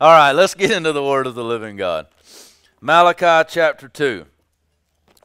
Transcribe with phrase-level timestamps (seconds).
[0.00, 2.06] All right, let's get into the word of the living God.
[2.80, 4.26] Malachi chapter 2.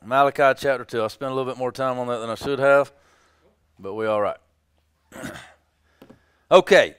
[0.04, 1.04] Malachi chapter 2.
[1.04, 2.92] I spent a little bit more time on that than I should have,
[3.78, 4.38] but we're all right.
[6.52, 6.96] okay.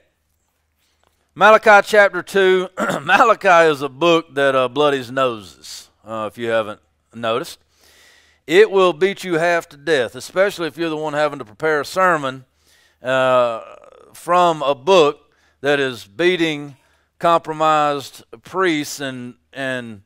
[1.33, 2.69] Malachi chapter 2.
[3.03, 6.79] Malachi is a book that uh, bloodies noses, uh, if you haven't
[7.13, 7.59] noticed.
[8.47, 11.81] It will beat you half to death, especially if you're the one having to prepare
[11.81, 12.45] a sermon
[13.03, 13.59] uh,
[14.13, 16.77] from a book that is beating
[17.25, 20.03] compromised priests and, and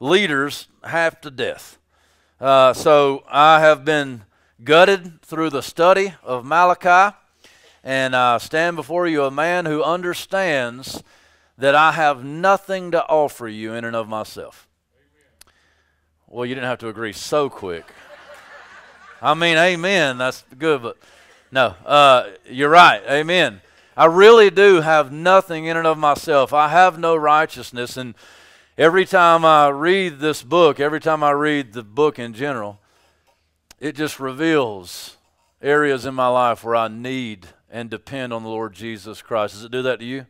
[0.00, 1.78] leaders half to death.
[2.40, 4.24] Uh, so I have been
[4.64, 7.16] gutted through the study of Malachi,
[7.84, 11.04] and I stand before you a man who understands
[11.56, 14.66] that I have nothing to offer you in and of myself.
[16.26, 17.84] Well, you didn't have to agree so quick.
[19.22, 20.18] I mean, amen.
[20.18, 20.96] That's good, but
[21.52, 23.02] no, uh, you're right.
[23.08, 23.60] Amen.
[23.96, 26.52] I really do have nothing in and of myself.
[26.52, 27.96] I have no righteousness.
[27.96, 28.14] And
[28.76, 32.78] every time I read this book, every time I read the book in general,
[33.80, 35.16] it just reveals
[35.62, 39.54] areas in my life where I need and depend on the Lord Jesus Christ.
[39.54, 40.26] Does it do that to you?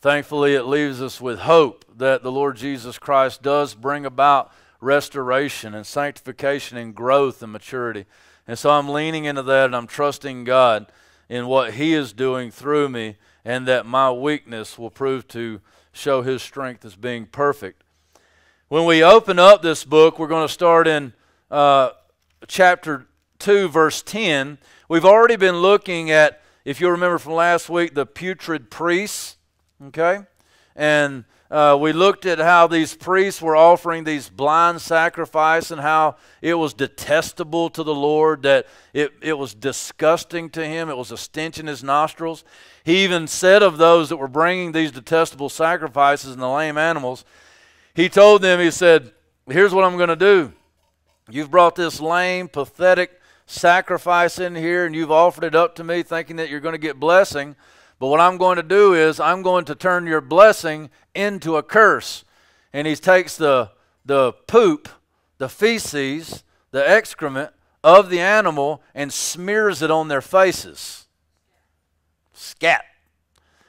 [0.00, 5.74] Thankfully, it leaves us with hope that the Lord Jesus Christ does bring about restoration
[5.74, 8.06] and sanctification and growth and maturity.
[8.46, 10.86] And so I'm leaning into that and I'm trusting God
[11.28, 15.60] in what He is doing through me, and that my weakness will prove to
[15.92, 17.82] show His strength as being perfect.
[18.68, 21.12] When we open up this book, we're going to start in
[21.50, 21.90] uh,
[22.48, 23.06] chapter
[23.38, 24.58] 2, verse 10.
[24.88, 29.36] We've already been looking at, if you remember from last week, the putrid priests,
[29.86, 30.20] okay?
[30.74, 36.16] And uh, we looked at how these priests were offering these blind sacrifice and how
[36.42, 41.12] it was detestable to the Lord, that it, it was disgusting to him, it was
[41.12, 42.42] a stench in his nostrils.
[42.82, 47.24] He even said of those that were bringing these detestable sacrifices and the lame animals,
[47.94, 49.12] he told them, he said,
[49.48, 50.52] Here's what I'm going to do.
[51.30, 56.02] You've brought this lame, pathetic sacrifice in here and you've offered it up to me
[56.02, 57.54] thinking that you're going to get blessing.
[57.98, 61.62] But what I'm going to do is I'm going to turn your blessing into a
[61.62, 62.24] curse.
[62.72, 63.70] And he takes the,
[64.04, 64.88] the poop,
[65.38, 67.52] the feces, the excrement
[67.84, 71.06] of the animal and smears it on their faces.
[72.32, 72.84] Scat.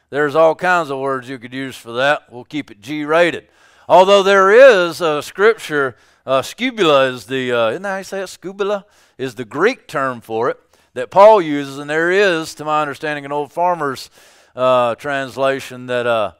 [0.09, 2.31] There's all kinds of words you could use for that.
[2.31, 3.47] We'll keep it G rated.
[3.87, 8.21] Although there is a scripture, uh, skubala is the, uh, isn't that how you say
[8.21, 8.27] it?
[8.27, 8.85] Skubala
[9.17, 10.64] is the Greek term for it
[10.95, 14.09] that Paul uses, and there is, to my understanding, an old farmer's
[14.55, 16.31] uh, translation that uh,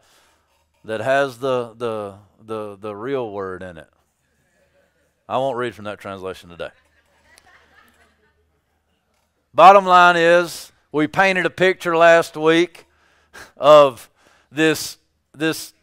[0.85, 3.89] that has the, the the the real word in it.
[5.27, 6.69] I won't read from that translation today.
[9.53, 12.85] Bottom line is, we painted a picture last week
[13.57, 14.09] of
[14.51, 14.97] this
[15.33, 15.73] this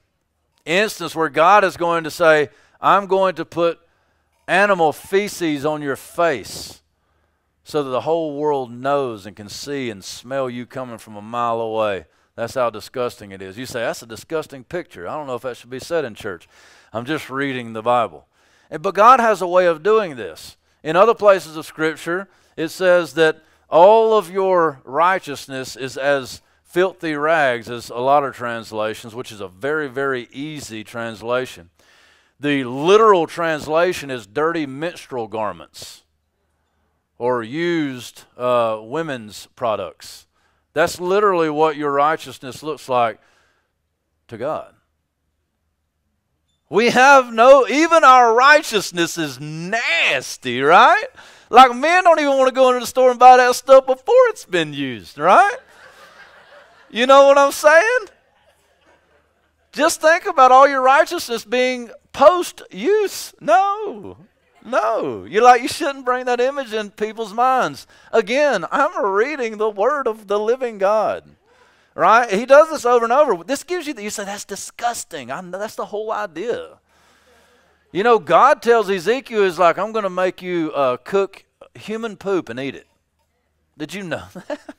[0.65, 2.49] instance where God is going to say,
[2.81, 3.81] "I'm going to put
[4.49, 6.82] animal feces on your face."
[7.65, 11.23] So that the whole world knows and can see and smell you coming from a
[11.23, 12.07] mile away.
[12.35, 13.59] That's how disgusting it is.
[13.59, 15.07] You say, that's a disgusting picture.
[15.07, 16.49] I don't know if that should be said in church.
[16.93, 18.27] I'm just reading the Bible.
[18.71, 20.57] But God has a way of doing this.
[20.83, 27.15] In other places of Scripture, it says that all of your righteousness is as filthy
[27.15, 31.71] rags, as a lot of translations, which is a very, very easy translation.
[32.41, 36.02] The literal translation is dirty menstrual garments
[37.23, 40.27] or used uh, women's products.
[40.73, 43.21] That's literally what your righteousness looks like
[44.27, 44.75] to God.
[46.69, 51.05] We have no, even our righteousness is nasty, right?
[51.49, 54.27] Like men don't even want to go into the store and buy that stuff before
[54.31, 55.59] it's been used, right?
[56.91, 58.07] You know what I'm saying?
[59.71, 63.33] Just think about all your righteousness being post use.
[63.41, 64.17] No.
[64.65, 67.87] No, you're like, you shouldn't bring that image in people's minds.
[68.13, 71.25] Again, I'm reading the word of the living God.
[71.95, 72.33] Right?
[72.33, 73.45] He does this over and over.
[73.45, 75.31] This gives you, that you say, that's disgusting.
[75.31, 76.79] I, that's the whole idea.
[77.91, 81.45] You know, God tells Ezekiel, is like, I'm going to make you uh, cook
[81.75, 82.87] human poop and eat it.
[83.77, 84.61] Did you know that?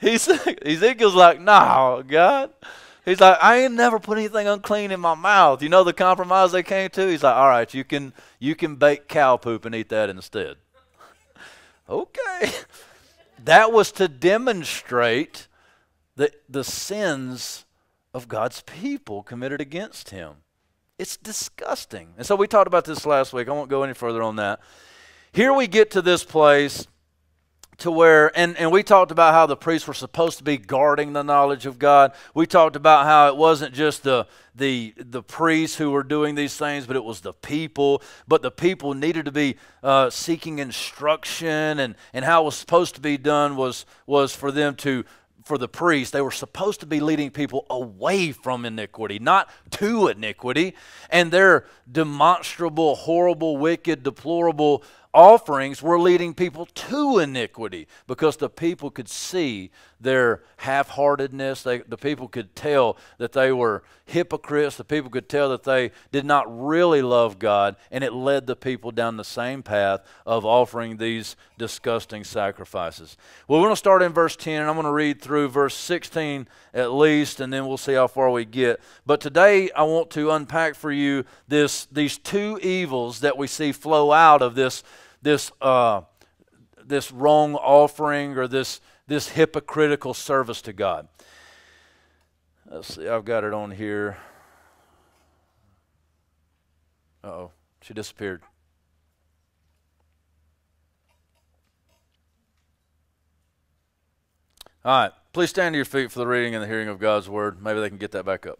[0.00, 0.28] He's,
[0.62, 2.50] Ezekiel's like, no, God.
[3.04, 5.62] He's like, I ain't never put anything unclean in my mouth.
[5.62, 7.08] You know the compromise they came to?
[7.08, 10.56] He's like, all right, you can you can bake cow poop and eat that instead.
[11.88, 12.50] okay.
[13.44, 15.48] That was to demonstrate
[16.14, 17.64] the the sins
[18.14, 20.34] of God's people committed against him.
[20.98, 22.14] It's disgusting.
[22.16, 23.48] And so we talked about this last week.
[23.48, 24.60] I won't go any further on that.
[25.32, 26.86] Here we get to this place
[27.78, 31.12] to where and, and we talked about how the priests were supposed to be guarding
[31.12, 32.12] the knowledge of God.
[32.34, 36.56] We talked about how it wasn't just the the the priests who were doing these
[36.56, 38.02] things, but it was the people.
[38.28, 42.94] But the people needed to be uh, seeking instruction, and and how it was supposed
[42.96, 45.04] to be done was was for them to
[45.44, 50.08] for the priests, they were supposed to be leading people away from iniquity, not to
[50.08, 50.74] iniquity.
[51.10, 58.90] And their demonstrable, horrible, wicked, deplorable offerings were leading people to iniquity because the people
[58.90, 59.70] could see
[60.02, 61.62] their half heartedness.
[61.62, 64.76] The people could tell that they were hypocrites.
[64.76, 68.56] The people could tell that they did not really love God, and it led the
[68.56, 73.16] people down the same path of offering these disgusting sacrifices.
[73.46, 75.74] Well, we're going to start in verse 10, and I'm going to read through verse
[75.74, 78.80] 16 at least, and then we'll see how far we get.
[79.06, 83.72] But today, I want to unpack for you this, these two evils that we see
[83.72, 84.82] flow out of this,
[85.22, 86.02] this, uh,
[86.84, 88.80] this wrong offering or this
[89.12, 91.08] this hypocritical service to God.
[92.70, 94.16] Let's see, I've got it on here.
[97.22, 97.50] oh,
[97.80, 98.42] she disappeared.
[104.84, 107.28] All right, please stand to your feet for the reading and the hearing of God's
[107.28, 107.62] word.
[107.62, 108.58] Maybe they can get that back up.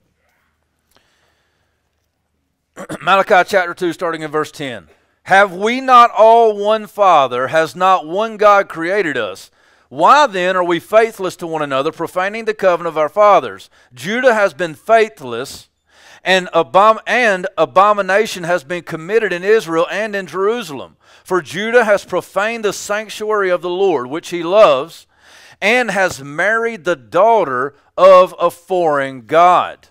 [3.03, 4.89] Malachi chapter 2, starting in verse 10.
[5.25, 7.49] Have we not all one Father?
[7.49, 9.51] Has not one God created us?
[9.93, 13.69] Why then are we faithless to one another, profaning the covenant of our fathers?
[13.93, 15.69] Judah has been faithless,
[16.25, 20.97] and, abom- and abomination has been committed in Israel and in Jerusalem.
[21.25, 25.07] For Judah has profaned the sanctuary of the Lord, which he loves,
[25.61, 29.89] and has married the daughter of a foreign God.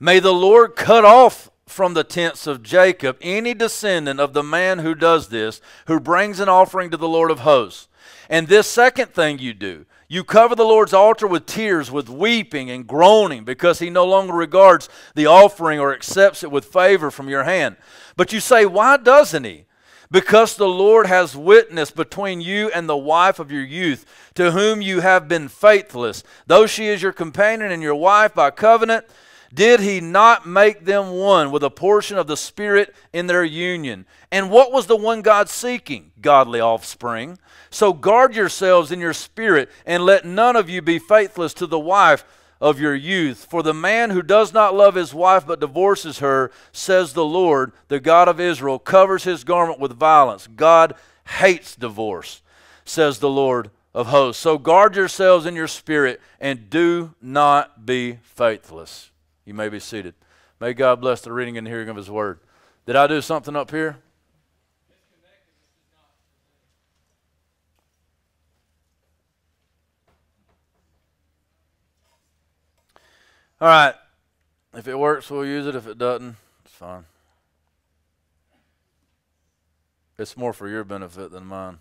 [0.00, 4.80] May the Lord cut off from the tents of Jacob any descendant of the man
[4.80, 7.86] who does this, who brings an offering to the Lord of hosts.
[8.32, 12.70] And this second thing you do, you cover the Lord's altar with tears, with weeping
[12.70, 17.28] and groaning, because he no longer regards the offering or accepts it with favor from
[17.28, 17.76] your hand.
[18.16, 19.66] But you say, Why doesn't he?
[20.10, 24.06] Because the Lord has witness between you and the wife of your youth,
[24.36, 28.50] to whom you have been faithless, though she is your companion and your wife by
[28.50, 29.04] covenant.
[29.52, 34.06] Did he not make them one with a portion of the Spirit in their union?
[34.30, 36.12] And what was the one God seeking?
[36.22, 37.38] Godly offspring.
[37.70, 41.78] So guard yourselves in your spirit, and let none of you be faithless to the
[41.78, 42.24] wife
[42.60, 43.46] of your youth.
[43.48, 47.72] For the man who does not love his wife but divorces her, says the Lord,
[47.88, 50.46] the God of Israel, covers his garment with violence.
[50.46, 50.94] God
[51.26, 52.42] hates divorce,
[52.84, 54.42] says the Lord of hosts.
[54.42, 59.11] So guard yourselves in your spirit, and do not be faithless.
[59.44, 60.14] You may be seated.
[60.60, 62.40] May God bless the reading and hearing of his word.
[62.86, 63.98] Did I do something up here?
[73.60, 73.94] All right.
[74.74, 75.76] If it works, we'll use it.
[75.76, 77.04] If it doesn't, it's fine.
[80.18, 81.78] It's more for your benefit than mine.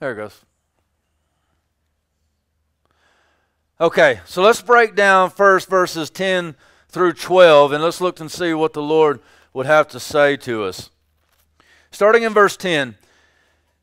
[0.00, 0.40] There it goes.
[3.78, 6.56] Okay, so let's break down first verses 10
[6.88, 9.20] through 12, and let's look and see what the Lord
[9.52, 10.90] would have to say to us.
[11.90, 12.96] Starting in verse 10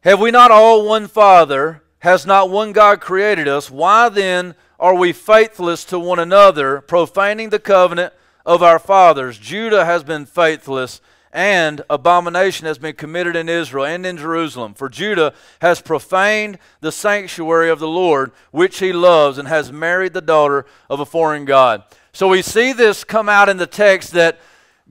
[0.01, 1.83] Have we not all one Father?
[1.99, 3.69] Has not one God created us?
[3.69, 8.13] Why then are we faithless to one another, profaning the covenant
[8.45, 9.37] of our fathers?
[9.37, 10.99] Judah has been faithless
[11.31, 14.73] and abomination has been committed in Israel and in Jerusalem.
[14.73, 20.13] For Judah has profaned the sanctuary of the Lord, which he loves, and has married
[20.13, 21.83] the daughter of a foreign God.
[22.13, 24.39] So we see this come out in the text that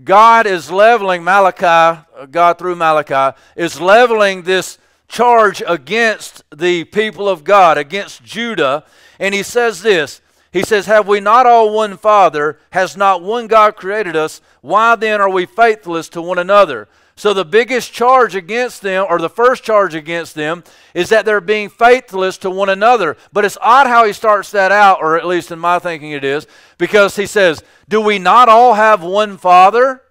[0.04, 4.78] God is leveling Malachi, uh, God through Malachi, is leveling this
[5.08, 8.84] charge against the people of God, against Judah.
[9.18, 10.20] And he says this
[10.52, 12.58] He says, Have we not all one Father?
[12.70, 14.40] Has not one God created us?
[14.60, 16.88] Why then are we faithless to one another?
[17.18, 20.62] So the biggest charge against them, or the first charge against them,
[20.92, 23.16] is that they're being faithless to one another.
[23.32, 26.24] But it's odd how he starts that out, or at least in my thinking it
[26.24, 30.02] is, because he says, Do we not all have one Father?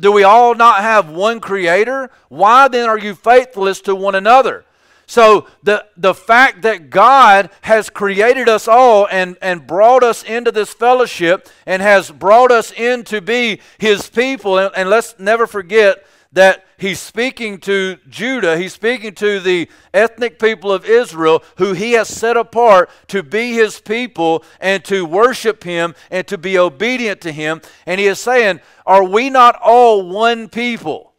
[0.00, 2.10] Do we all not have one Creator?
[2.28, 4.64] Why then are you faithless to one another?
[5.12, 10.50] So the, the fact that God has created us all and, and brought us into
[10.50, 15.46] this fellowship and has brought us in to be his people, and, and let's never
[15.46, 16.02] forget
[16.32, 21.92] that he's speaking to Judah, he's speaking to the ethnic people of Israel who he
[21.92, 27.20] has set apart to be his people and to worship him and to be obedient
[27.20, 27.60] to him.
[27.84, 31.11] And he is saying, Are we not all one people?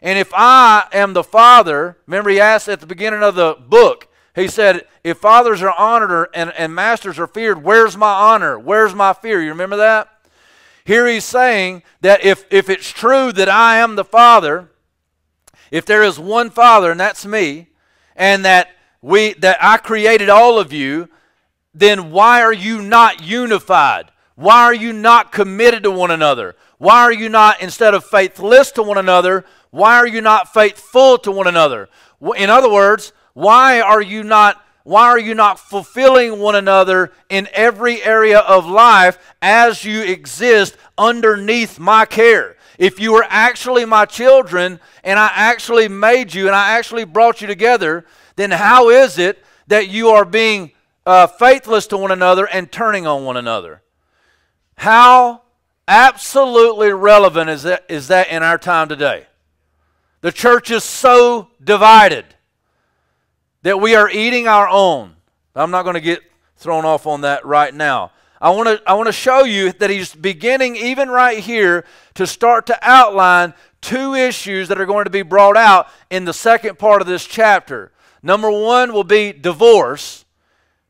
[0.00, 4.08] And if I am the Father, remember he asked at the beginning of the book,
[4.34, 8.58] he said, If fathers are honored and, and masters are feared, where's my honor?
[8.58, 9.42] Where's my fear?
[9.42, 10.08] You remember that?
[10.84, 14.70] Here he's saying that if, if it's true that I am the Father,
[15.70, 17.68] if there is one Father, and that's me,
[18.16, 18.70] and that
[19.02, 21.08] we that I created all of you,
[21.74, 24.10] then why are you not unified?
[24.34, 26.56] Why are you not committed to one another?
[26.78, 31.18] Why are you not, instead of faithless to one another, why are you not faithful
[31.18, 31.88] to one another?
[32.36, 37.46] In other words, why are you not why are you not fulfilling one another in
[37.52, 42.56] every area of life as you exist underneath my care?
[42.78, 47.42] If you were actually my children and I actually made you and I actually brought
[47.42, 48.06] you together,
[48.36, 50.72] then how is it that you are being
[51.04, 53.82] uh, faithless to one another and turning on one another?
[54.76, 55.42] How
[55.86, 59.26] absolutely relevant is that, is that in our time today?
[60.20, 62.24] The church is so divided
[63.62, 65.14] that we are eating our own.
[65.54, 66.20] I'm not going to get
[66.56, 68.12] thrown off on that right now.
[68.40, 71.84] I want to I want to show you that he's beginning even right here
[72.14, 76.32] to start to outline two issues that are going to be brought out in the
[76.32, 77.90] second part of this chapter.
[78.22, 80.24] Number 1 will be divorce.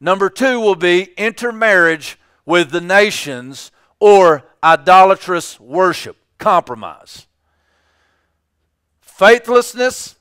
[0.00, 3.70] Number 2 will be intermarriage with the nations
[4.00, 7.27] or idolatrous worship, compromise.
[9.18, 10.14] Faithlessness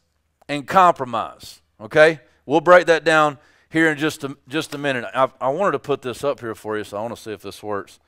[0.49, 2.19] and compromise, okay?
[2.47, 3.37] We'll break that down
[3.69, 5.05] here in just a, just a minute.
[5.13, 7.31] I, I wanted to put this up here for you, so I want to see
[7.31, 7.99] if this works.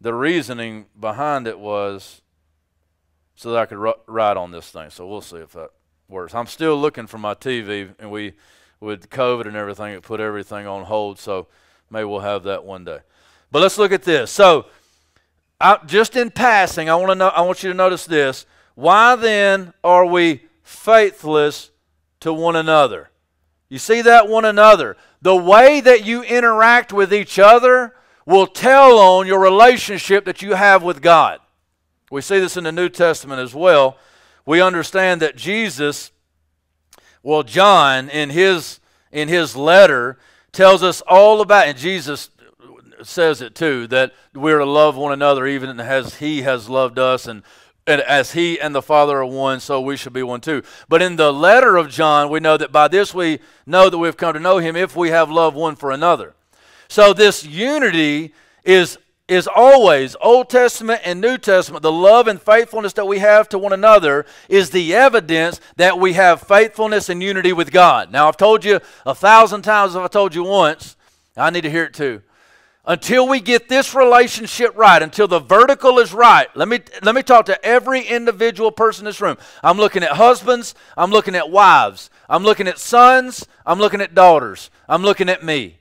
[0.00, 2.22] The reasoning behind it was
[3.34, 4.90] so that I could write on this thing.
[4.90, 5.70] So we'll see if that
[6.08, 6.36] works.
[6.36, 8.34] I'm still looking for my TV, and we,
[8.78, 11.18] with COVID and everything, it put everything on hold.
[11.18, 11.48] So
[11.90, 13.00] maybe we'll have that one day.
[13.50, 14.30] But let's look at this.
[14.30, 14.66] So,
[15.60, 17.28] I, just in passing, I want to know.
[17.30, 18.46] I want you to notice this.
[18.78, 21.72] Why then are we faithless
[22.20, 23.10] to one another?
[23.68, 24.96] You see that one another.
[25.20, 30.54] The way that you interact with each other will tell on your relationship that you
[30.54, 31.40] have with God.
[32.08, 33.98] We see this in the New Testament as well.
[34.46, 36.12] We understand that Jesus,
[37.24, 38.78] well, John in his
[39.10, 40.18] in his letter
[40.52, 42.30] tells us all about, and Jesus
[43.02, 47.26] says it too, that we're to love one another even as he has loved us.
[47.26, 47.42] And
[47.88, 50.62] and as he and the Father are one, so we should be one too.
[50.88, 54.16] But in the letter of John, we know that by this we know that we've
[54.16, 56.34] come to know him if we have love one for another.
[56.88, 62.94] So this unity is is always Old Testament and New Testament, the love and faithfulness
[62.94, 67.52] that we have to one another is the evidence that we have faithfulness and unity
[67.52, 68.10] with God.
[68.10, 70.96] Now, I've told you a thousand times, if I told you once,
[71.36, 72.22] I need to hear it too
[72.88, 77.22] until we get this relationship right, until the vertical is right, let me, let me
[77.22, 79.36] talk to every individual person in this room.
[79.62, 84.14] I'm looking at husbands, I'm looking at wives, I'm looking at sons, I'm looking at
[84.14, 85.76] daughters, I'm looking at me.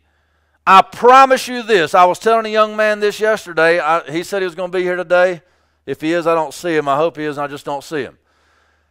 [0.67, 1.95] I promise you this.
[1.95, 3.79] I was telling a young man this yesterday.
[3.79, 5.41] I, he said he was going to be here today.
[5.85, 6.89] If he is, I don't see him.
[6.89, 8.17] I hope he is, and I just don't see him.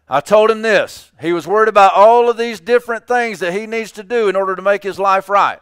[0.09, 1.13] I told him this.
[1.21, 4.37] He was worried about all of these different things that he needs to do in
[4.37, 5.59] order to make his life right.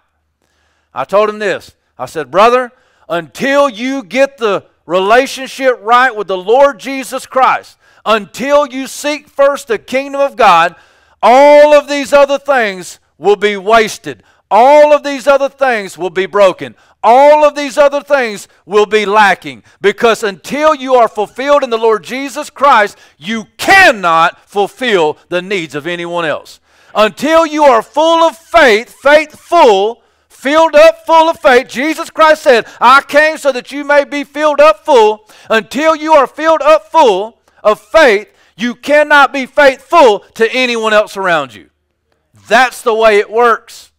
[0.95, 1.75] I told him this.
[1.99, 2.73] I said, Brother,
[3.09, 9.69] until you get the relationship right with the Lord Jesus Christ, until you seek first
[9.69, 10.77] the kingdom of God,
[11.23, 14.23] all of these other things will be wasted.
[14.51, 16.77] All of these other things will be broken.
[17.03, 21.79] All of these other things will be lacking because until you are fulfilled in the
[21.79, 26.61] Lord Jesus Christ, you cannot fulfill the needs of anyone else.
[26.95, 30.04] Until you are full of faith, faithful,
[30.45, 31.69] filled up full of faith.
[31.69, 35.27] Jesus Christ said, I came so that you may be filled up full.
[35.49, 41.17] Until you are filled up full of faith, you cannot be faithful to anyone else
[41.17, 41.71] around you.
[42.47, 43.91] That's the way it works.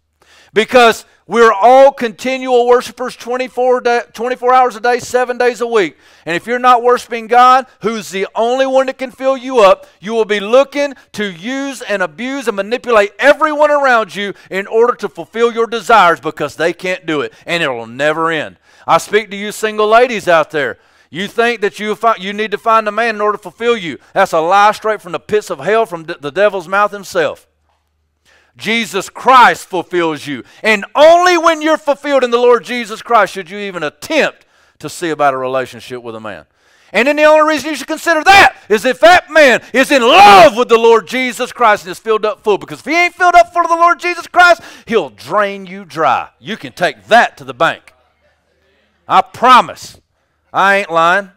[0.53, 5.98] Because we're all continual worshipers 24, day, 24 hours a day, seven days a week.
[6.24, 9.88] And if you're not worshiping God, who's the only one that can fill you up,
[10.00, 14.94] you will be looking to use and abuse and manipulate everyone around you in order
[14.98, 17.34] to fulfill your desires because they can't do it.
[17.48, 18.58] And it'll never end.
[18.86, 20.77] I speak to you single ladies out there.
[21.10, 23.77] You think that you, find, you need to find a man in order to fulfill
[23.77, 23.98] you.
[24.13, 27.48] That's a lie straight from the pits of hell, from the devil's mouth himself.
[28.57, 30.43] Jesus Christ fulfills you.
[30.63, 34.45] And only when you're fulfilled in the Lord Jesus Christ should you even attempt
[34.79, 36.45] to see about a relationship with a man.
[36.93, 40.01] And then the only reason you should consider that is if that man is in
[40.01, 42.57] love with the Lord Jesus Christ and is filled up full.
[42.57, 45.83] Because if he ain't filled up full of the Lord Jesus Christ, he'll drain you
[45.83, 46.29] dry.
[46.39, 47.93] You can take that to the bank.
[49.07, 50.00] I promise.
[50.53, 51.31] I ain't lying.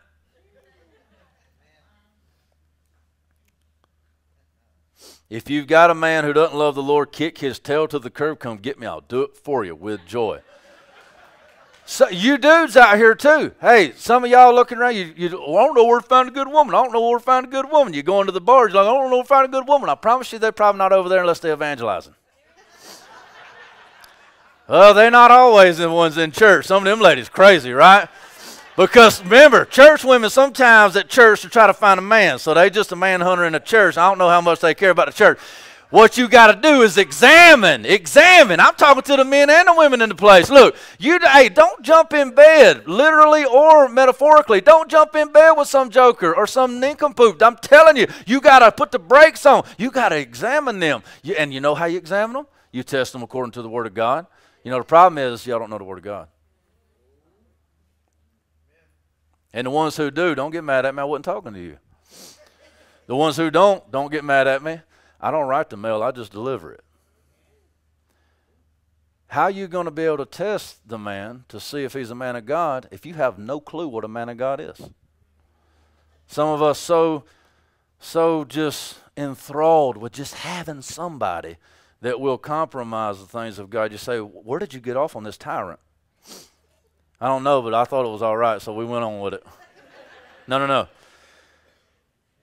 [5.30, 8.08] If you've got a man who doesn't love the Lord, kick his tail to the
[8.08, 8.86] curb, come get me.
[8.86, 10.40] I'll do it for you with joy.
[11.84, 13.52] So you dudes out here too.
[13.60, 16.30] Hey, some of y'all looking around, you, you I don't know where to find a
[16.30, 16.74] good woman.
[16.74, 17.94] I don't know where to find a good woman.
[17.94, 19.88] You go into the bars, like, I don't know where to find a good woman.
[19.88, 22.14] I promise you they're probably not over there unless they're evangelizing.
[24.68, 26.66] well, they're not always the ones in church.
[26.66, 28.08] Some of them ladies crazy, right?
[28.78, 32.38] Because remember, church women sometimes at church to try to find a man.
[32.38, 33.98] So they just a man hunter in the church.
[33.98, 35.40] I don't know how much they care about the church.
[35.90, 38.60] What you got to do is examine, examine.
[38.60, 40.48] I'm talking to the men and the women in the place.
[40.48, 44.60] Look, you, hey, don't jump in bed, literally or metaphorically.
[44.60, 47.42] Don't jump in bed with some joker or some nincompoop.
[47.42, 49.64] I'm telling you, you got to put the brakes on.
[49.76, 51.02] You got to examine them.
[51.24, 52.46] You, and you know how you examine them?
[52.70, 54.26] You test them according to the Word of God.
[54.62, 56.28] You know, the problem is y'all don't know the Word of God.
[59.58, 61.02] And the ones who do, don't get mad at me.
[61.02, 61.78] I wasn't talking to you.
[63.08, 64.78] The ones who don't, don't get mad at me.
[65.20, 66.84] I don't write the mail, I just deliver it.
[69.26, 72.12] How are you going to be able to test the man to see if he's
[72.12, 74.80] a man of God if you have no clue what a man of God is?
[76.28, 77.24] Some of us so
[77.98, 81.56] so just enthralled with just having somebody
[82.00, 83.90] that will compromise the things of God.
[83.90, 85.80] You say, Where did you get off on this tyrant?
[87.20, 89.34] I don't know, but I thought it was all right, so we went on with
[89.34, 89.44] it.
[90.46, 90.88] No, no, no.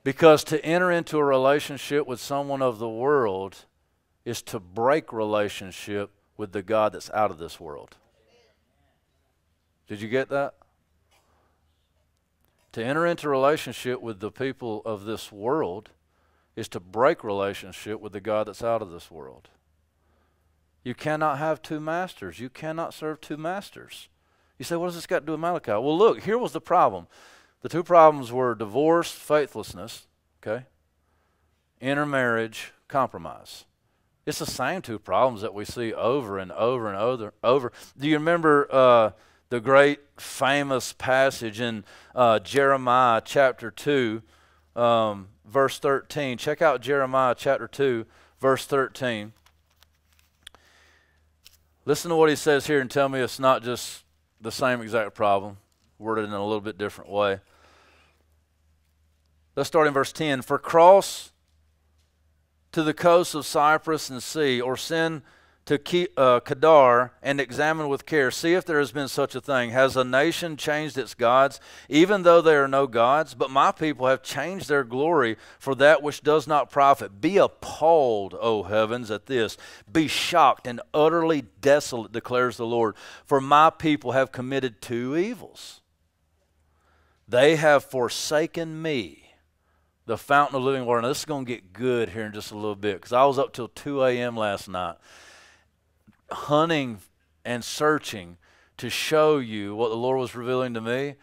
[0.04, 3.66] Because to enter into a relationship with someone of the world
[4.26, 7.96] is to break relationship with the God that's out of this world.
[9.88, 10.56] Did you get that?
[12.74, 15.92] To enter into relationship with the people of this world
[16.56, 19.50] is to break relationship with the God that's out of this world.
[20.84, 22.40] You cannot have two masters.
[22.40, 24.10] You cannot serve two masters.
[24.58, 25.72] You say, what does this got to do with Malachi?
[25.72, 27.08] Well, look, here was the problem.
[27.62, 30.08] The two problems were divorce, faithlessness,
[30.42, 30.66] okay?
[31.82, 33.66] Intermarriage, compromise.
[34.26, 37.34] It's the same two problems that we see over and over and over.
[37.44, 37.72] over.
[37.98, 39.12] Do you remember uh,
[39.50, 41.84] the great famous passage in
[42.16, 44.22] uh, Jeremiah chapter 2,
[44.76, 46.38] um, verse 13?
[46.38, 48.06] Check out Jeremiah chapter 2,
[48.40, 49.34] verse 13.
[51.86, 54.05] Listen to what he says here and tell me it's not just
[54.46, 55.58] the same exact problem,
[55.98, 57.40] worded in a little bit different way.
[59.56, 60.44] Let's start in verse 10.
[60.44, 61.32] For cross
[62.72, 65.24] to the coast of Cyprus and see, or send
[65.66, 68.30] to uh, Kedar and examine with care.
[68.30, 69.72] See if there has been such a thing.
[69.72, 73.34] Has a nation changed its gods, even though they are no gods?
[73.34, 77.20] But my people have changed their glory for that which does not profit.
[77.20, 79.58] Be appalled, O heavens, at this.
[79.92, 82.96] Be shocked and utterly desolate, declares the Lord.
[83.26, 85.82] For my people have committed two evils.
[87.28, 89.32] They have forsaken me,
[90.06, 91.02] the fountain of living water.
[91.02, 93.26] Now, this is going to get good here in just a little bit because I
[93.26, 94.38] was up till 2 a.m.
[94.38, 94.98] last night
[96.32, 97.00] hunting
[97.44, 98.38] and searching
[98.78, 101.16] to show you what the Lord was revealing to me.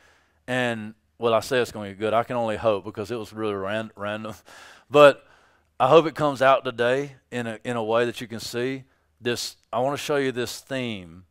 [0.46, 2.12] And well, I say it's going to be good.
[2.14, 4.34] I can only hope because it was really ran, random.
[4.90, 5.24] But
[5.80, 8.84] I hope it comes out today in a, in a way that you can see
[9.18, 9.56] this.
[9.72, 11.24] I want to show you this theme,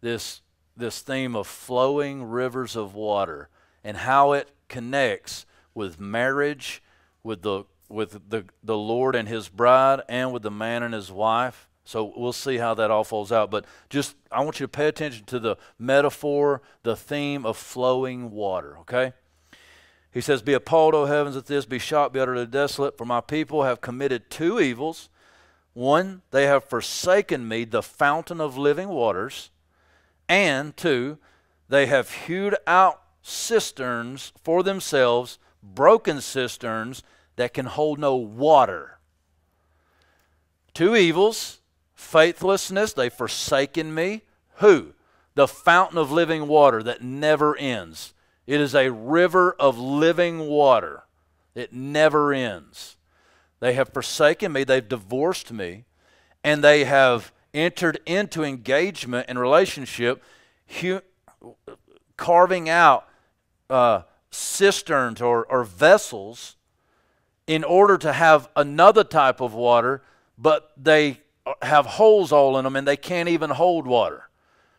[0.00, 0.40] this,
[0.76, 3.48] this theme of flowing rivers of water
[3.82, 6.80] and how it connects with marriage,
[7.24, 11.10] with the, with the, the Lord and his bride, and with the man and his
[11.10, 11.68] wife.
[11.84, 13.50] So we'll see how that all falls out.
[13.50, 18.30] But just, I want you to pay attention to the metaphor, the theme of flowing
[18.30, 19.12] water, okay?
[20.12, 23.20] He says, Be appalled, O heavens, at this, be shocked, be utterly desolate, for my
[23.20, 25.08] people have committed two evils.
[25.74, 29.50] One, they have forsaken me, the fountain of living waters.
[30.28, 31.18] And two,
[31.68, 37.02] they have hewed out cisterns for themselves, broken cisterns
[37.36, 38.98] that can hold no water.
[40.74, 41.61] Two evils
[42.02, 44.22] faithlessness, they've forsaken me.
[44.56, 44.92] Who?
[45.34, 48.12] The fountain of living water that never ends.
[48.46, 51.04] It is a river of living water.
[51.54, 52.96] It never ends.
[53.60, 55.84] They have forsaken me, they've divorced me,
[56.42, 60.22] and they have entered into engagement and relationship,
[62.16, 63.06] carving out
[63.70, 66.56] uh, cisterns or, or vessels
[67.46, 70.02] in order to have another type of water,
[70.36, 71.20] but they
[71.62, 74.28] have holes all in them and they can't even hold water.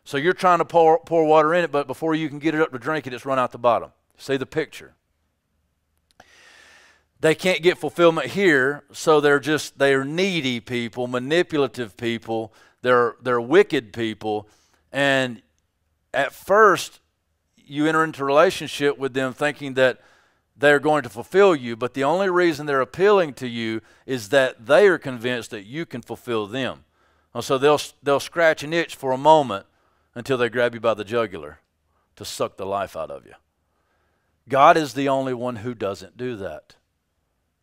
[0.06, 2.62] So you're trying to pour, pour water in it, but before you can get it
[2.62, 3.92] up to drink it, it's run out the bottom.
[4.18, 4.96] See the picture.
[7.24, 13.40] they can't get fulfillment here, so they're just they're needy people, manipulative people, they're they're
[13.40, 14.48] wicked people,
[14.92, 15.42] and
[16.14, 17.00] at first
[17.56, 20.02] you enter into relationship with them thinking that
[20.64, 24.66] they're going to fulfill you, but the only reason they're appealing to you is that
[24.66, 26.86] they are convinced that you can fulfill them.
[27.34, 29.66] And so they'll they'll scratch an itch for a moment
[30.16, 31.60] until they grab you by the jugular
[32.16, 33.34] to suck the life out of you.
[34.48, 36.76] God is the only one who doesn't do that.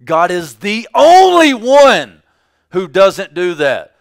[0.04, 2.22] God is the only one
[2.70, 3.96] who doesn't do that.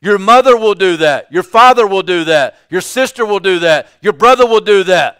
[0.00, 1.30] Your mother will do that.
[1.30, 2.56] Your father will do that.
[2.70, 3.88] Your sister will do that.
[4.00, 5.19] Your brother will do that.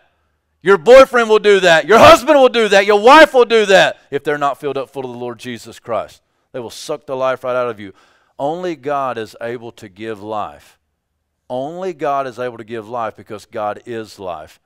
[0.63, 1.87] Your boyfriend will do that.
[1.87, 2.87] Your husband will do that.
[2.87, 5.79] Your wife will do that if they're not filled up full of the Lord Jesus
[5.79, 6.23] Christ.
[6.53, 7.95] They will suck the life right out of you.
[8.39, 10.79] Only God is able to give life.
[11.49, 14.61] Only God is able to give life because God is life.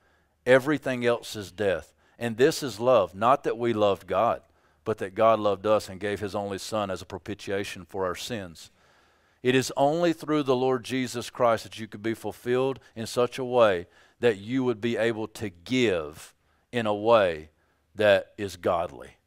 [0.45, 1.93] Everything else is death.
[2.19, 3.15] And this is love.
[3.15, 4.41] Not that we loved God,
[4.83, 8.15] but that God loved us and gave his only Son as a propitiation for our
[8.15, 8.69] sins.
[9.43, 13.37] It is only through the Lord Jesus Christ that you could be fulfilled in such
[13.37, 13.87] a way
[14.25, 16.33] that you would be able to give
[16.71, 17.51] in a way
[17.93, 19.17] that is godly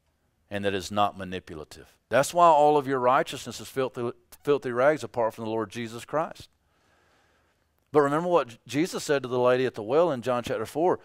[0.51, 1.97] and that is not manipulative.
[2.09, 4.11] That's why all of your righteousness is filthy,
[4.43, 6.49] filthy rags apart from the Lord Jesus Christ.
[7.93, 10.99] But remember what Jesus said to the lady at the well in John chapter 4.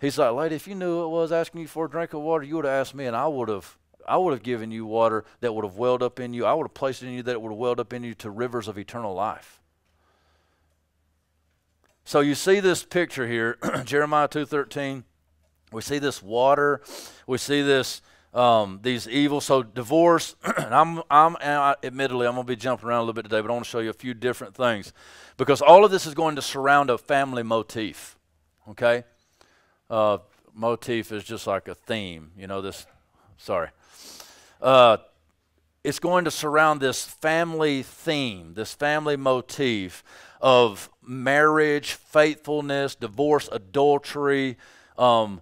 [0.00, 2.44] He's like, Lady, if you knew it was asking you for a drink of water,
[2.44, 3.76] you would have asked me, and I would have
[4.08, 6.46] I would have given you water that would have welled up in you.
[6.46, 8.14] I would have placed it in you that it would have welled up in you
[8.14, 9.60] to rivers of eternal life.
[12.04, 15.04] So you see this picture here, Jeremiah 2.13.
[15.72, 16.82] We see this water.
[17.26, 18.02] We see this
[18.34, 19.46] um, these evils.
[19.46, 20.36] So divorce.
[20.56, 23.40] and I'm I'm I, admittedly I'm going to be jumping around a little bit today,
[23.40, 24.92] but I want to show you a few different things
[25.36, 28.18] because all of this is going to surround a family motif.
[28.68, 29.04] Okay,
[29.88, 30.18] uh,
[30.52, 32.32] motif is just like a theme.
[32.36, 32.86] You know this.
[33.38, 33.70] Sorry.
[34.60, 34.98] Uh,
[35.82, 40.02] it's going to surround this family theme, this family motif
[40.40, 44.56] of marriage, faithfulness, divorce, adultery,
[44.98, 45.40] um,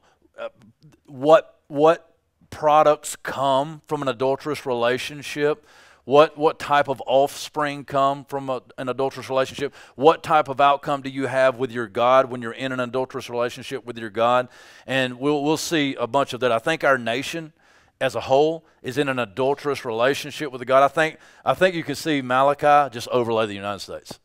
[1.06, 2.14] what what
[2.50, 5.66] products come from an adulterous relationship,
[6.04, 11.02] what what type of offspring come from a, an adulterous relationship, what type of outcome
[11.02, 14.48] do you have with your God when you're in an adulterous relationship with your God,
[14.86, 16.52] and we'll we'll see a bunch of that.
[16.52, 17.52] I think our nation
[18.00, 20.82] as a whole is in an adulterous relationship with God.
[20.82, 24.18] I think I think you can see Malachi just overlay the United States.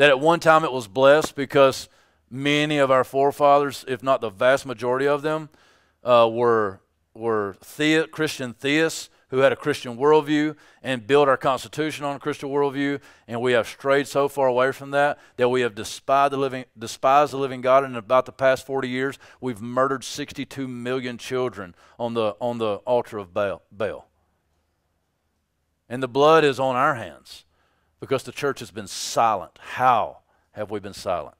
[0.00, 1.90] That at one time it was blessed because
[2.30, 5.50] many of our forefathers, if not the vast majority of them,
[6.02, 6.80] uh, were
[7.12, 7.58] were
[8.10, 12.98] Christian theists who had a Christian worldview and built our Constitution on a Christian worldview,
[13.28, 16.64] and we have strayed so far away from that that we have despised the living,
[16.78, 17.84] despised the living God.
[17.84, 22.56] And in about the past 40 years, we've murdered 62 million children on the on
[22.56, 23.60] the altar of Baal.
[23.70, 24.08] Baal.
[25.90, 27.44] And the blood is on our hands
[28.00, 29.58] because the church has been silent.
[29.60, 30.18] How
[30.52, 31.36] have we been silent?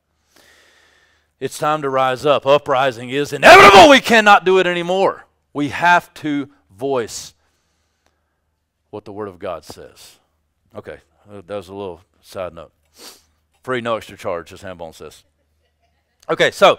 [1.40, 2.46] It's time to rise up.
[2.46, 3.88] Uprising is inevitable.
[3.88, 5.24] We cannot do it anymore.
[5.54, 7.34] We have to voice
[8.90, 10.18] what the Word of God says.
[10.74, 10.98] Okay,
[11.30, 12.72] uh, that was a little side note.
[13.62, 15.24] Free, no extra charge, as Hambone says.
[16.28, 16.78] Okay, so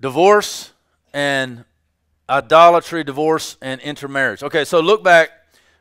[0.00, 0.72] divorce
[1.12, 1.64] and
[2.28, 4.42] idolatry, divorce and intermarriage.
[4.42, 5.30] Okay, so look back,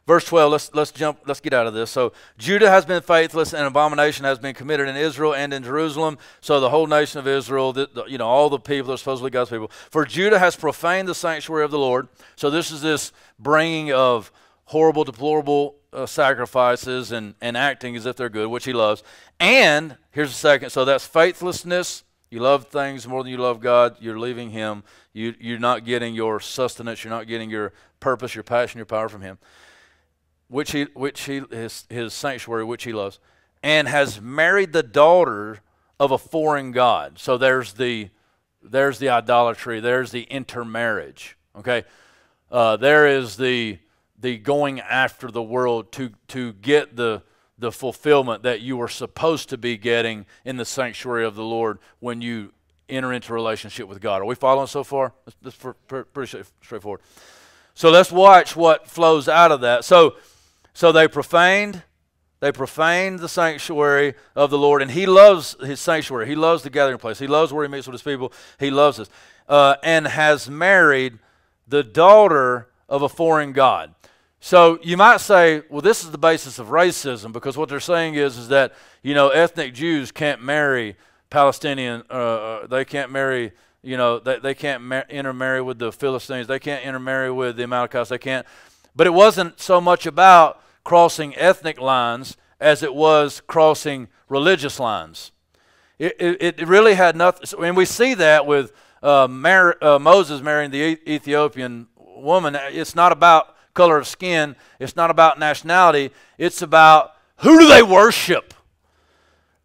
[0.07, 0.51] verse 12.
[0.51, 1.19] Let's let's jump.
[1.27, 1.91] Let's get out of this.
[1.91, 6.17] So Judah has been faithless, and abomination has been committed in Israel and in Jerusalem.
[6.41, 9.29] So the whole nation of Israel, the, the, you know, all the people are supposedly
[9.29, 9.69] God's people.
[9.91, 12.07] For Judah has profaned the sanctuary of the Lord.
[12.35, 14.31] So this is this bringing of
[14.65, 19.03] horrible, deplorable uh, sacrifices and, and acting as if they're good, which he loves.
[19.39, 20.71] And here's the second.
[20.71, 22.03] So that's faithlessness.
[22.29, 23.95] You love things more than you love God.
[24.01, 24.83] You're leaving Him.
[25.13, 27.03] You, you're not getting your sustenance.
[27.03, 29.37] You're not getting your purpose, your passion, your power from Him,
[30.47, 33.19] which He, which He, His, His sanctuary, which He loves,
[33.63, 35.59] and has married the daughter
[35.99, 37.19] of a foreign god.
[37.19, 38.09] So there's the,
[38.61, 39.79] there's the idolatry.
[39.79, 41.37] There's the intermarriage.
[41.55, 41.85] Okay,
[42.51, 43.79] uh, there is the
[44.19, 47.21] the going after the world to, to get the,
[47.57, 51.79] the fulfillment that you were supposed to be getting in the sanctuary of the Lord
[51.99, 52.51] when you
[52.89, 54.21] enter into relationship with God.
[54.21, 55.13] Are we following so far?
[55.41, 55.57] That's,
[56.13, 57.01] pretty straightforward.
[57.73, 59.85] So let's watch what flows out of that.
[59.85, 60.15] So,
[60.77, 61.81] so they profaned,
[62.39, 66.27] they profaned the sanctuary of the Lord, and He loves His sanctuary.
[66.27, 67.17] He loves the gathering place.
[67.17, 68.31] He loves where He meets with His people.
[68.59, 69.09] He loves us,
[69.49, 71.17] uh, and has married
[71.67, 73.95] the daughter of a foreign god.
[74.39, 78.13] So you might say, well, this is the basis of racism because what they're saying
[78.13, 80.95] is, is that you know ethnic Jews can't marry
[81.31, 85.91] Palestinian, uh, uh they can't marry you know, they, they can't mar- intermarry with the
[85.91, 86.45] Philistines.
[86.45, 88.09] They can't intermarry with the Amalekites.
[88.09, 88.45] They can't.
[88.95, 95.33] But it wasn't so much about crossing ethnic lines as it was crossing religious lines.
[95.99, 97.45] It, it, it really had nothing.
[97.61, 98.71] And we see that with
[99.03, 102.55] uh, Mar- uh, Moses marrying the Ethiopian woman.
[102.71, 107.83] It's not about color of skin, it's not about nationality, it's about who do they
[107.83, 108.53] worship?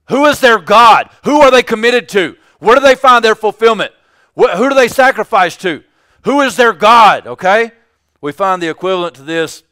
[0.09, 1.09] Who is their God?
[1.25, 2.37] Who are they committed to?
[2.59, 3.93] Where do they find their fulfillment?
[4.37, 5.85] Wh- who do they sacrifice to?
[6.25, 7.29] Who is their God?
[7.29, 7.71] Okay?
[8.21, 9.63] We find the equivalent to this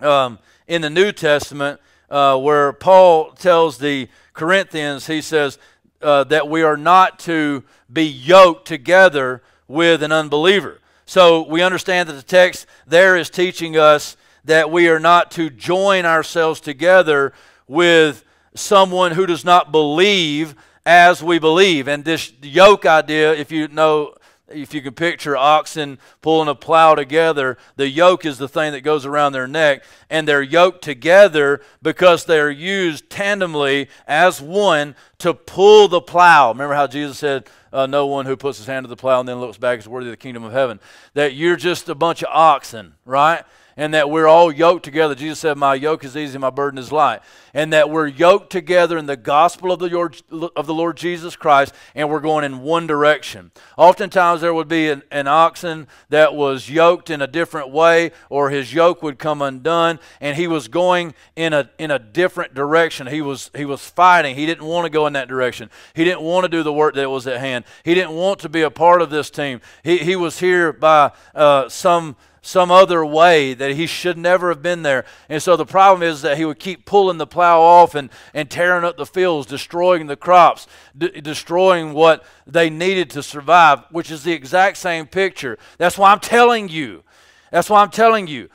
[0.00, 5.58] um, in the New Testament uh, where Paul tells the Corinthians, he says
[6.02, 10.80] uh, that we are not to be yoked together with an unbeliever.
[11.06, 15.50] So we understand that the text there is teaching us that we are not to
[15.50, 17.32] join ourselves together
[17.66, 18.24] with
[18.54, 20.54] someone who does not believe
[20.86, 21.88] as we believe.
[21.88, 24.14] And this yoke idea, if you know
[24.48, 28.82] if you can picture oxen pulling a plow together, the yoke is the thing that
[28.82, 35.32] goes around their neck, and they're yoked together because they're used tandemly as one to
[35.32, 36.52] pull the plow.
[36.52, 39.28] Remember how Jesus said, uh, No one who puts his hand to the plow and
[39.28, 40.78] then looks back is worthy of the kingdom of heaven?
[41.14, 43.44] That you're just a bunch of oxen, right?
[43.76, 45.14] And that we're all yoked together.
[45.14, 47.20] Jesus said, My yoke is easy, my burden is light.
[47.52, 50.20] And that we're yoked together in the gospel of the Lord,
[50.56, 53.52] of the Lord Jesus Christ, and we're going in one direction.
[53.76, 58.50] Oftentimes, there would be an, an oxen that was yoked in a different way, or
[58.50, 63.06] his yoke would come undone, and he was going in a, in a different direction.
[63.06, 64.34] He was, he was fighting.
[64.34, 65.70] He didn't want to go in that direction.
[65.94, 67.64] He didn't want to do the work that was at hand.
[67.84, 69.60] He didn't want to be a part of this team.
[69.82, 74.60] He, he was here by uh, some some other way that he should never have
[74.60, 75.06] been there.
[75.28, 78.50] And so the problem is that he would keep pulling the plow off and, and
[78.50, 84.10] tearing up the fields, destroying the crops, d- destroying what they needed to survive, which
[84.10, 85.58] is the exact same picture.
[85.78, 87.02] That's why I'm telling you.
[87.50, 88.50] That's why I'm telling you.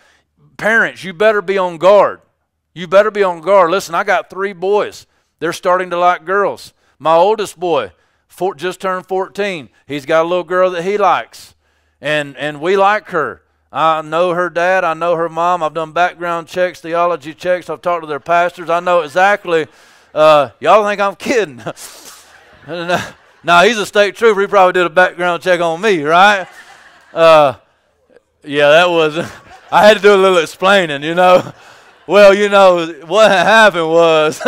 [0.58, 2.21] Parents, you better be on guard.
[2.73, 3.71] You better be on guard.
[3.71, 5.08] Listen, I got three boys.
[5.39, 6.73] They're starting to like girls.
[6.99, 7.93] My oldest boy,
[8.28, 9.69] four, just turned 14.
[9.88, 11.56] He's got a little girl that he likes,
[11.99, 13.41] and, and we like her.
[13.71, 14.84] I know her dad.
[14.84, 15.62] I know her mom.
[15.62, 17.69] I've done background checks, theology checks.
[17.69, 18.69] I've talked to their pastors.
[18.69, 19.67] I know exactly.
[20.13, 21.62] Uh, y'all think I'm kidding?
[23.43, 24.41] no, he's a state trooper.
[24.41, 26.47] He probably did a background check on me, right?
[27.13, 27.55] Uh,
[28.43, 29.17] yeah, that was.
[29.71, 31.53] I had to do a little explaining, you know.
[32.08, 34.41] Well, you know what happened was.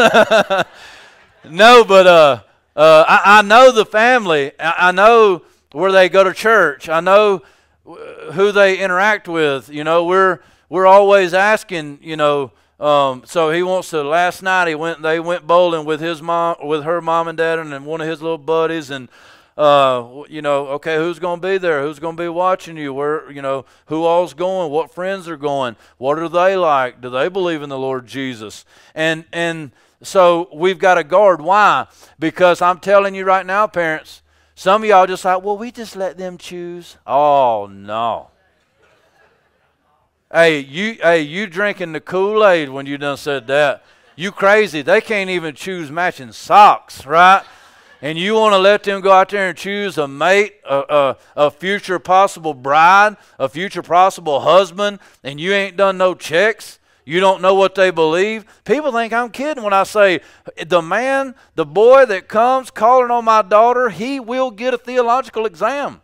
[1.47, 2.41] no, but uh,
[2.75, 4.51] uh, I, I, know the family.
[4.59, 6.89] I, I know where they go to church.
[6.89, 7.43] I know
[7.85, 9.69] who they interact with.
[9.69, 10.39] You know, we're
[10.69, 11.99] we're always asking.
[12.01, 14.03] You know, um, so he wants to.
[14.03, 15.01] Last night he went.
[15.01, 18.21] They went bowling with his mom, with her mom and dad, and one of his
[18.21, 19.09] little buddies, and.
[19.57, 21.83] Uh, you know, okay, who's going to be there?
[21.83, 22.93] Who's going to be watching you?
[22.93, 24.71] Where, you know, who all's going?
[24.71, 25.75] What friends are going?
[25.97, 27.01] What are they like?
[27.01, 28.63] Do they believe in the Lord Jesus?
[28.95, 31.41] And and so we've got to guard.
[31.41, 31.87] Why?
[32.17, 34.23] Because I'm telling you right now, parents,
[34.61, 36.95] some of y'all just like, well, we just let them choose.
[37.07, 38.27] Oh no.
[40.31, 43.83] Hey, you hey, you drinking the Kool-Aid when you done said that.
[44.15, 44.83] You crazy.
[44.83, 47.41] They can't even choose matching socks, right?
[48.03, 51.17] And you want to let them go out there and choose a mate, a, a,
[51.47, 56.77] a future possible bride, a future possible husband, and you ain't done no checks?
[57.11, 58.45] You don't know what they believe.
[58.63, 60.21] People think I'm kidding when I say
[60.65, 65.45] the man, the boy that comes calling on my daughter, he will get a theological
[65.45, 65.99] exam.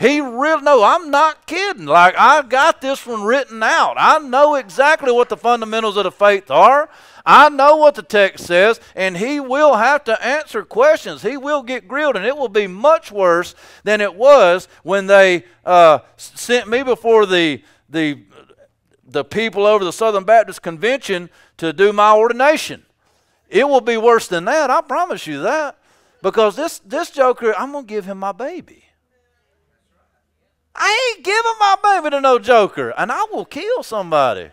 [0.00, 1.86] He really, no, I'm not kidding.
[1.86, 3.94] Like, I've got this one written out.
[3.98, 6.90] I know exactly what the fundamentals of the faith are.
[7.24, 11.22] I know what the text says, and he will have to answer questions.
[11.22, 15.44] He will get grilled, and it will be much worse than it was when they
[15.64, 18.18] uh, sent me before the, the
[19.08, 22.84] the people over the Southern Baptist Convention to do my ordination.
[23.48, 25.78] It will be worse than that, I promise you that.
[26.22, 28.84] Because this, this joker, I'm going to give him my baby.
[30.74, 34.50] I ain't giving my baby to no joker, and I will kill somebody.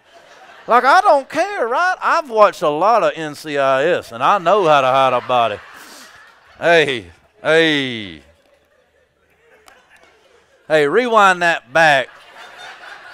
[0.67, 1.95] Like, I don't care, right?
[2.01, 5.59] I've watched a lot of NCIS, and I know how to hide a body.
[6.57, 8.21] Hey, hey.
[10.67, 12.09] Hey, rewind that back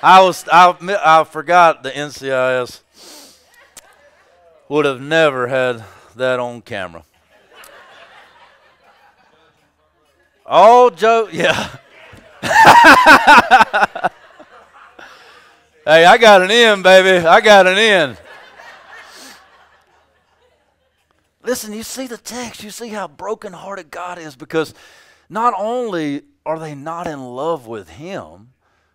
[0.03, 2.81] I was I, I forgot the NCIS
[4.67, 5.83] would have never had
[6.15, 7.03] that on camera.
[10.45, 11.75] Oh, Joe, yeah.
[15.85, 17.25] hey, I got an in, baby.
[17.25, 18.17] I got an in.
[21.43, 24.73] Listen, you see the text, you see how brokenhearted God is because
[25.29, 28.50] not only are they not in love with Him,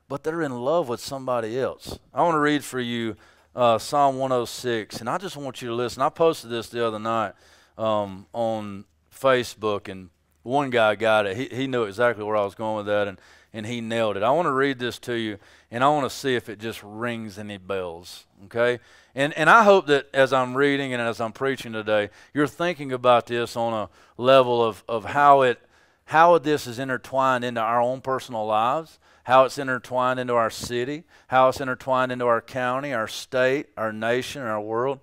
[0.09, 1.99] but they're in love with somebody else?
[2.15, 3.17] I want to read for you
[3.55, 6.03] uh, Psalm 106, and I just want you to listen.
[6.03, 7.33] I posted this the other night
[7.79, 10.11] um, on Facebook, and
[10.43, 11.37] one guy got it.
[11.37, 13.19] He, he knew exactly where I was going with that, and,
[13.53, 14.23] and he nailed it.
[14.23, 15.39] I want to read this to you,
[15.71, 18.79] and I want to see if it just rings any bells, okay?
[19.15, 22.93] And, and I hope that as I'm reading and as I'm preaching today, you're thinking
[22.93, 23.89] about this on a
[24.23, 25.59] level of, of how, it,
[26.05, 31.03] how this is intertwined into our own personal lives, how it's intertwined into our city,
[31.27, 35.01] how it's intertwined into our county, our state, our nation, our world.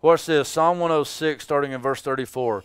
[0.00, 2.62] Watch this Psalm 106, starting in verse 34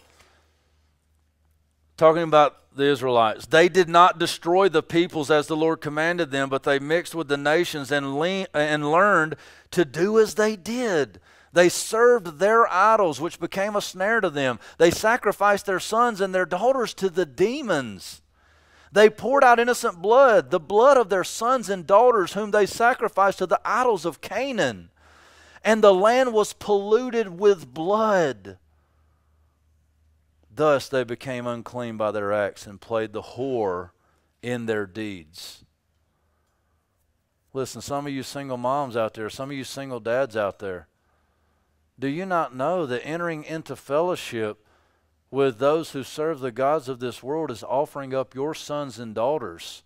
[1.97, 3.45] talking about the Israelites.
[3.45, 7.28] They did not destroy the peoples as the Lord commanded them, but they mixed with
[7.28, 9.36] the nations and, le- and learned
[9.71, 11.19] to do as they did.
[11.54, 14.60] They served their idols, which became a snare to them.
[14.78, 18.21] They sacrificed their sons and their daughters to the demons.
[18.91, 23.38] They poured out innocent blood, the blood of their sons and daughters, whom they sacrificed
[23.38, 24.89] to the idols of Canaan.
[25.63, 28.58] And the land was polluted with blood.
[30.54, 33.91] Thus they became unclean by their acts and played the whore
[34.41, 35.63] in their deeds.
[37.54, 40.88] Listen, some of you single moms out there, some of you single dads out there,
[41.99, 44.65] do you not know that entering into fellowship
[45.32, 49.15] with those who serve the gods of this world is offering up your sons and
[49.15, 49.82] daughters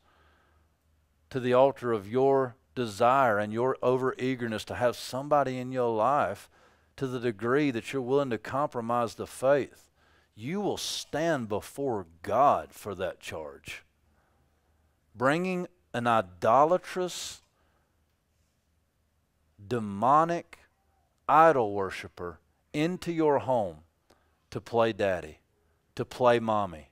[1.29, 5.95] to the altar of your desire and your over eagerness to have somebody in your
[5.95, 6.49] life
[6.97, 9.85] to the degree that you're willing to compromise the faith?
[10.35, 13.83] you will stand before God for that charge.
[15.15, 17.41] Bringing an idolatrous,
[19.65, 20.59] demonic
[21.27, 22.39] idol worshiper
[22.73, 23.77] into your home
[24.55, 25.39] to play daddy,
[25.95, 26.87] to play mommy,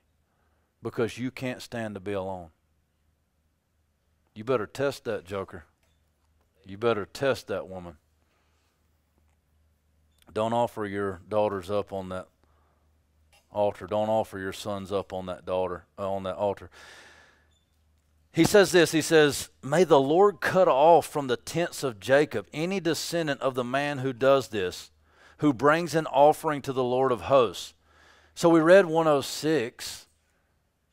[0.82, 2.50] because you can't stand to be alone.
[4.34, 5.64] You better test that joker.
[6.66, 7.96] You better test that woman.
[10.30, 12.28] Don't offer your daughters up on that
[13.50, 13.86] altar.
[13.86, 16.68] Don't offer your sons up on that daughter uh, on that altar.
[18.30, 22.46] He says this, he says, "May the Lord cut off from the tents of Jacob
[22.52, 24.90] any descendant of the man who does this,
[25.38, 27.74] who brings an offering to the Lord of hosts."
[28.34, 30.06] So we read 106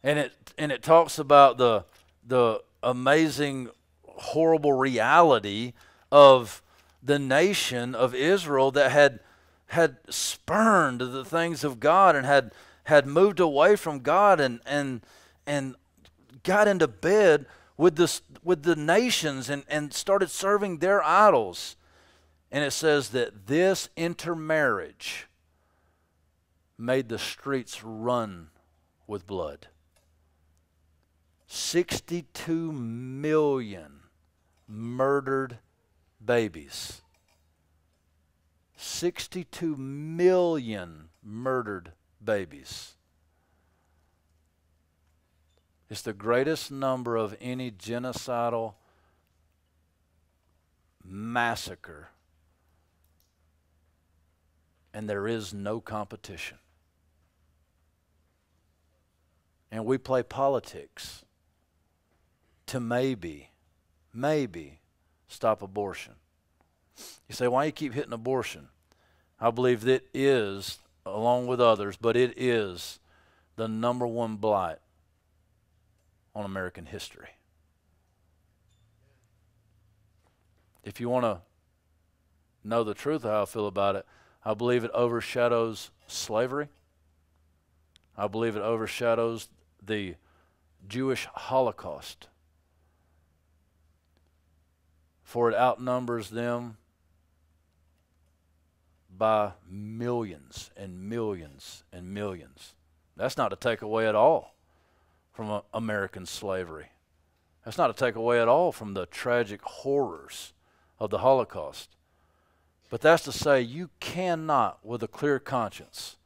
[0.04, 1.86] and it and it talks about the
[2.26, 3.70] the amazing
[4.06, 5.74] horrible reality
[6.12, 6.62] of
[7.02, 9.20] the nation of Israel that had
[9.68, 12.52] had spurned the things of God and had
[12.86, 15.02] had moved away from God and and
[15.46, 15.76] and
[16.44, 17.46] got into bed
[17.78, 21.76] with the with the nations and, and started serving their idols.
[22.52, 25.28] And it says that this intermarriage
[26.78, 28.50] made the streets run
[29.08, 29.68] with blood.
[31.48, 34.02] 62 million
[34.68, 35.60] murdered
[36.24, 37.02] babies
[38.82, 41.92] 62 million murdered
[42.24, 42.96] babies.
[45.88, 48.74] It's the greatest number of any genocidal
[51.04, 52.10] massacre.
[54.94, 56.58] And there is no competition.
[59.72, 61.24] And we play politics
[62.68, 63.52] to maybe,
[64.14, 64.80] maybe
[65.28, 66.14] stop abortion.
[67.30, 68.68] You say, why you keep hitting abortion?
[69.40, 73.00] I believe that is, along with others, but it is
[73.56, 74.80] the number one blight
[76.36, 77.30] on American history.
[80.84, 81.42] If you want to
[82.64, 84.06] know the truth of how I feel about it,
[84.44, 86.70] I believe it overshadows slavery.
[88.18, 89.50] I believe it overshadows
[89.82, 90.16] the
[90.88, 92.28] Jewish Holocaust.
[95.24, 96.78] For it outnumbers them
[99.16, 102.74] by millions and millions and millions.
[103.16, 104.56] That's not a takeaway at all
[105.32, 106.88] from uh, American slavery.
[107.64, 110.54] That's not a takeaway at all from the tragic horrors
[111.00, 111.90] of the Holocaust.
[112.92, 116.18] But that's to say, you cannot, with a clear conscience,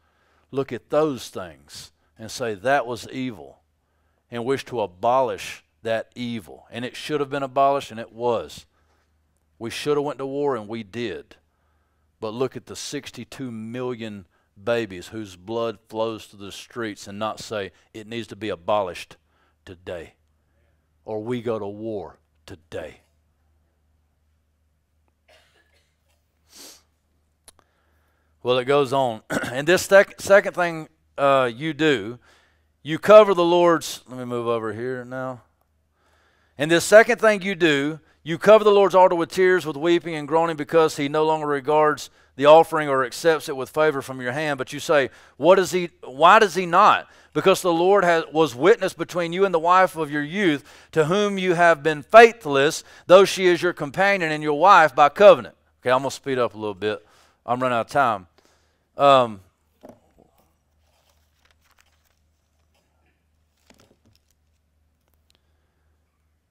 [0.52, 3.60] look at those things and say that was evil
[4.30, 6.66] and wish to abolish that evil.
[6.70, 8.66] And it should have been abolished, and it was.
[9.58, 11.38] We should have went to war, and we did.
[12.20, 14.28] But look at the 62 million
[14.62, 19.16] babies whose blood flows to the streets and not say it needs to be abolished
[19.64, 20.16] today
[21.06, 23.02] or we go to war today.
[28.46, 29.24] Well, it goes on.
[29.52, 30.88] and this sec- second thing
[31.18, 32.20] uh, you do,
[32.84, 34.04] you cover the Lord's.
[34.08, 35.42] Let me move over here now.
[36.56, 40.14] And this second thing you do, you cover the Lord's altar with tears, with weeping
[40.14, 44.22] and groaning, because he no longer regards the offering or accepts it with favor from
[44.22, 44.60] your hand.
[44.60, 47.10] But you say, What does he why does he not?
[47.34, 51.06] Because the Lord has, was witness between you and the wife of your youth, to
[51.06, 55.56] whom you have been faithless, though she is your companion and your wife by covenant.
[55.82, 57.04] Okay, I'm gonna speed up a little bit.
[57.44, 58.28] I'm running out of time.
[58.98, 59.42] Um,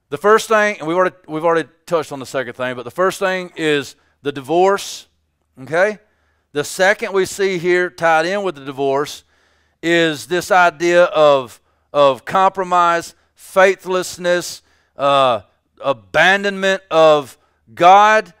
[0.09, 2.91] The first thing, and we've already, we've already touched on the second thing, but the
[2.91, 5.07] first thing is the divorce.
[5.63, 5.99] Okay?
[6.53, 9.25] The second we see here tied in with the divorce
[9.83, 11.59] is this idea of,
[11.91, 14.61] of compromise, faithlessness,
[14.95, 15.41] uh,
[15.81, 17.37] abandonment of
[17.73, 18.33] God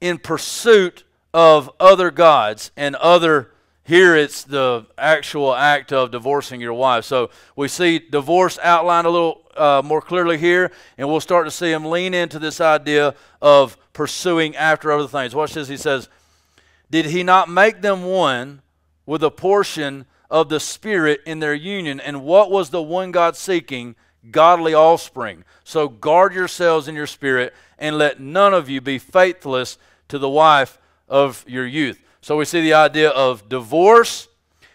[0.00, 3.50] in pursuit of other gods and other
[3.88, 7.06] here it's the actual act of divorcing your wife.
[7.06, 11.50] So we see divorce outlined a little uh, more clearly here, and we'll start to
[11.50, 15.34] see him lean into this idea of pursuing after other things.
[15.34, 15.68] Watch this.
[15.68, 16.10] He says,
[16.90, 18.60] Did he not make them one
[19.06, 21.98] with a portion of the Spirit in their union?
[21.98, 23.96] And what was the one God seeking?
[24.30, 25.44] Godly offspring.
[25.64, 30.28] So guard yourselves in your spirit, and let none of you be faithless to the
[30.28, 30.78] wife
[31.08, 32.00] of your youth.
[32.20, 34.28] So we see the idea of divorce,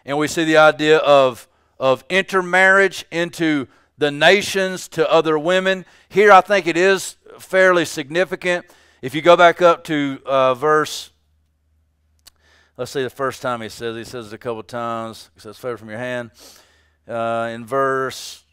[0.05, 1.47] and we see the idea of,
[1.79, 3.67] of intermarriage into
[3.97, 5.85] the nations to other women.
[6.09, 8.65] Here, I think it is fairly significant.
[9.01, 11.11] If you go back up to uh, verse,
[12.77, 15.29] let's see the first time he says, he says it a couple times.
[15.35, 16.31] He says, favor from your hand.
[17.07, 18.43] Uh, in verse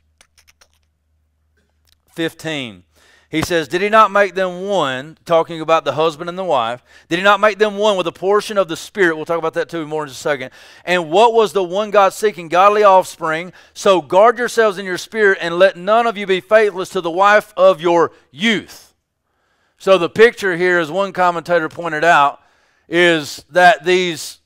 [2.15, 2.83] 15,
[3.31, 6.83] he says, Did he not make them one, talking about the husband and the wife?
[7.09, 9.15] Did he not make them one with a portion of the Spirit?
[9.15, 10.51] We'll talk about that too more in just a second.
[10.85, 12.49] And what was the one God seeking?
[12.49, 13.53] Godly offspring.
[13.73, 17.11] So guard yourselves in your spirit and let none of you be faithless to the
[17.11, 18.95] wife of your youth.
[19.79, 22.41] So the picture here, as one commentator pointed out,
[22.89, 24.41] is that these,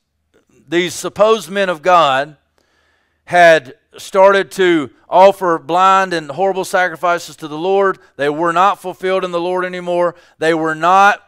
[0.68, 2.36] these supposed men of God
[3.24, 7.98] had started to offer blind and horrible sacrifices to the Lord.
[8.16, 10.14] They were not fulfilled in the Lord anymore.
[10.38, 11.22] They were not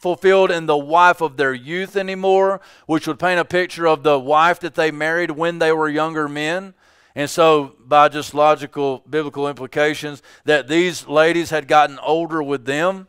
[0.00, 4.18] fulfilled in the wife of their youth anymore, which would paint a picture of the
[4.18, 6.74] wife that they married when they were younger men.
[7.14, 13.08] And so, by just logical biblical implications, that these ladies had gotten older with them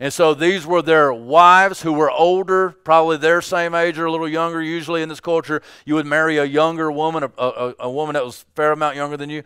[0.00, 4.12] and so these were their wives who were older, probably their same age or a
[4.12, 4.62] little younger.
[4.62, 8.24] Usually in this culture, you would marry a younger woman, a, a, a woman that
[8.24, 9.42] was fair amount younger than you,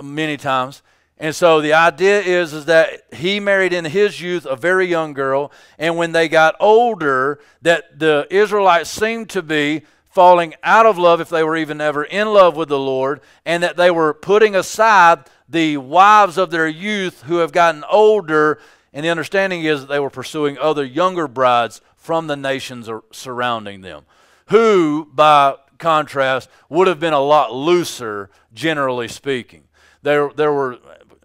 [0.00, 0.82] many times.
[1.18, 5.12] And so the idea is, is that he married in his youth a very young
[5.12, 10.98] girl, and when they got older, that the Israelites seemed to be falling out of
[10.98, 14.14] love if they were even ever in love with the Lord, and that they were
[14.14, 18.58] putting aside the wives of their youth who have gotten older
[18.92, 23.82] and the understanding is that they were pursuing other younger brides from the nations surrounding
[23.82, 24.04] them,
[24.46, 29.64] who, by contrast, would have been a lot looser, generally speaking.
[30.02, 30.78] There, there were,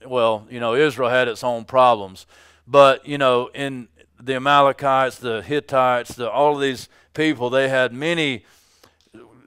[0.05, 2.27] well, you know, Israel had its own problems,
[2.67, 3.87] but, you know, in
[4.19, 8.45] the Amalekites, the Hittites, the, all of these people, they had many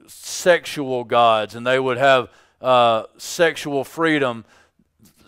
[0.07, 2.29] sexual gods, and they would have
[2.61, 4.45] uh, sexual freedom,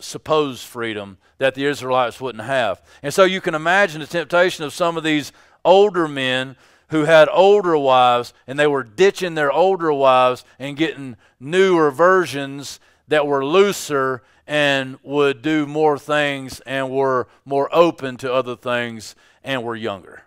[0.01, 2.81] supposed freedom, that the Israelites wouldn't have.
[3.01, 5.31] And so you can imagine the temptation of some of these
[5.63, 6.55] older men
[6.89, 12.79] who had older wives and they were ditching their older wives and getting newer versions
[13.07, 19.15] that were looser and would do more things and were more open to other things
[19.43, 20.23] and were younger.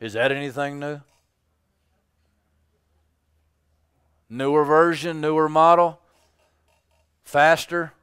[0.00, 1.00] Is that anything new?
[4.28, 6.00] Newer version, newer model,
[7.32, 7.94] faster.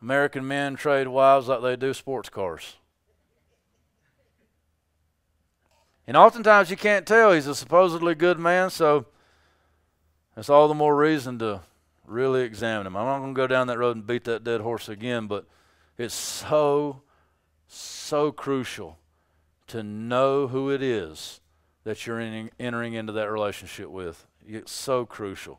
[0.00, 2.76] American men trade wives like they do sports cars.
[6.06, 9.06] And oftentimes you can't tell he's a supposedly good man, so
[10.36, 11.62] that's all the more reason to
[12.06, 12.96] really examine him.
[12.96, 15.46] I'm not going to go down that road and beat that dead horse again, but
[15.98, 17.02] it's so,
[17.66, 18.98] so crucial
[19.66, 21.40] to know who it is
[21.82, 24.24] that you're in, entering into that relationship with.
[24.46, 25.58] It's so crucial.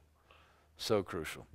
[0.77, 1.45] So crucial.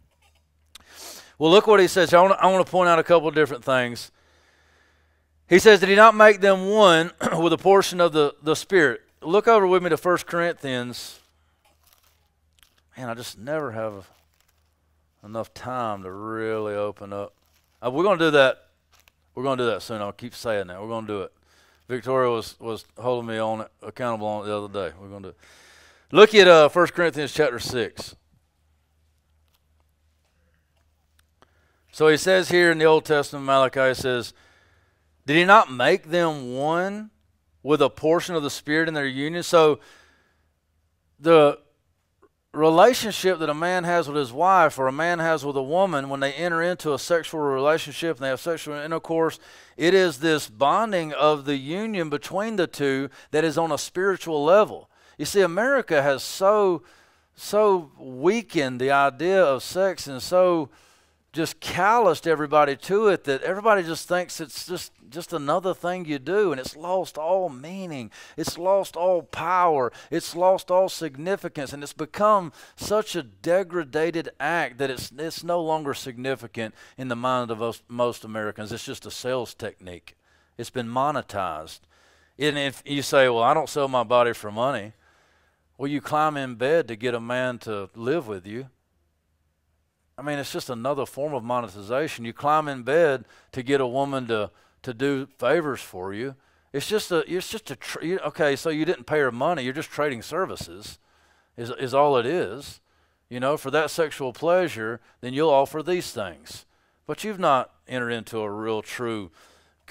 [1.39, 2.15] Well, look what he says.
[2.15, 4.11] I want, to, I point out a couple of different things.
[5.49, 9.03] He says, Did he not make them one with a portion of the, the Spirit?
[9.21, 11.21] Look over with me to 1 Corinthians.
[12.97, 14.09] Man, I just never have
[15.25, 17.35] enough time to really open up.
[17.85, 18.69] Uh, we're going to do that.
[19.35, 20.01] We're going to do that soon.
[20.01, 20.81] I'll keep saying that.
[20.81, 21.33] We're going to do it.
[21.89, 24.95] Victoria was, was holding me on it, accountable on it the other day.
[25.01, 25.35] We're going to.
[26.11, 28.15] Look at uh, 1 Corinthians chapter 6.
[31.93, 34.33] So he says here in the Old Testament, Malachi says,
[35.27, 37.11] Did he not make them one
[37.63, 39.43] with a portion of the Spirit in their union?
[39.43, 39.79] So
[41.21, 41.59] the
[42.55, 46.09] relationship that a man has with his wife or a man has with a woman
[46.09, 49.39] when they enter into a sexual relationship and they have sexual intercourse,
[49.77, 54.43] it is this bonding of the union between the two that is on a spiritual
[54.43, 54.89] level.
[55.19, 56.83] You see, America has so
[57.35, 60.71] so weakened the idea of sex and so
[61.33, 66.19] just calloused everybody to it that everybody just thinks it's just just another thing you
[66.19, 71.83] do and it's lost all meaning it's lost all power it's lost all significance and
[71.83, 77.51] it's become such a degraded act that it's it's no longer significant in the mind
[77.51, 78.73] of most, most Americans.
[78.73, 80.17] It's just a sales technique.
[80.59, 81.81] It's been monetized.
[82.39, 84.93] And if you say well I don't sell my body for money
[85.79, 88.69] well you climb in bed to get a man to live with you
[90.23, 92.25] I mean, it's just another form of monetization.
[92.25, 94.53] You climb in bed to get a woman to,
[94.83, 96.37] to do favors for you.
[96.73, 99.65] It's just a, it's just a, tra- okay, so you didn't pay her money.
[99.65, 101.01] You're just trading services,
[101.57, 102.81] is, is all it is.
[103.29, 106.67] You know, for that sexual pleasure, then you'll offer these things.
[107.05, 109.33] But you've not entered into a real true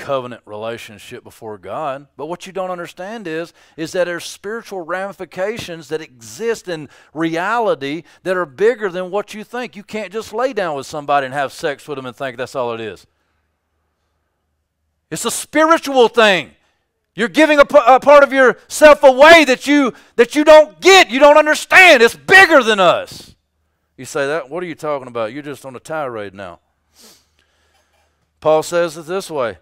[0.02, 2.08] covenant relationship before God.
[2.18, 8.04] But what you don't understand is is that there's spiritual ramifications that exist in reality
[8.24, 9.76] that are bigger than what you think.
[9.76, 12.56] You can't just lay down with somebody and have sex with them and think that's
[12.56, 13.06] all it is.
[15.12, 16.52] It's a spiritual thing.
[17.14, 21.20] You're giving a, a part of yourself away that you that you don't get, you
[21.20, 22.02] don't understand.
[22.02, 23.36] It's bigger than us.
[23.98, 25.32] You say that, what are you talking about?
[25.32, 26.60] You're just on a tirade now.
[28.40, 29.60] Paul says it this way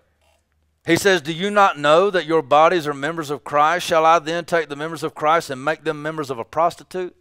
[0.89, 3.85] he says, Do you not know that your bodies are members of Christ?
[3.85, 7.15] Shall I then take the members of Christ and make them members of a prostitute?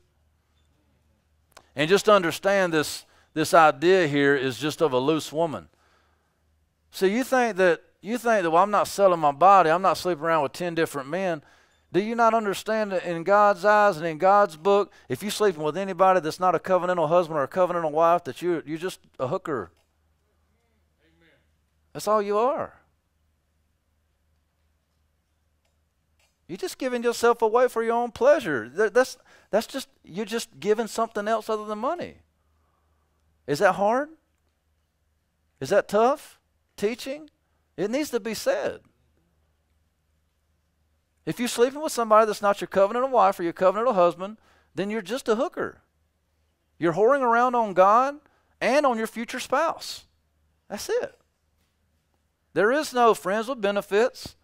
[1.76, 3.04] And just understand this,
[3.34, 5.68] this idea here is just of a loose woman.
[6.90, 9.98] So you think that you think that well, I'm not selling my body, I'm not
[9.98, 11.42] sleeping around with ten different men.
[11.92, 15.62] Do you not understand that in God's eyes and in God's book, if you're sleeping
[15.62, 19.00] with anybody that's not a covenantal husband or a covenantal wife, that you're, you're just
[19.18, 19.72] a hooker.
[21.02, 21.34] Amen.
[21.92, 22.77] That's all you are.
[26.48, 28.70] You're just giving yourself away for your own pleasure.
[28.70, 29.18] That's,
[29.50, 32.22] that's just, you're just giving something else other than money.
[33.46, 34.08] Is that hard?
[35.60, 36.38] Is that tough?
[36.76, 37.28] Teaching?
[37.76, 38.80] It needs to be said.
[41.26, 44.38] If you're sleeping with somebody that's not your covenantal wife or your covenantal husband,
[44.74, 45.82] then you're just a hooker.
[46.78, 48.16] You're whoring around on God
[48.60, 50.06] and on your future spouse.
[50.70, 51.18] That's it.
[52.54, 54.36] There is no friends with benefits.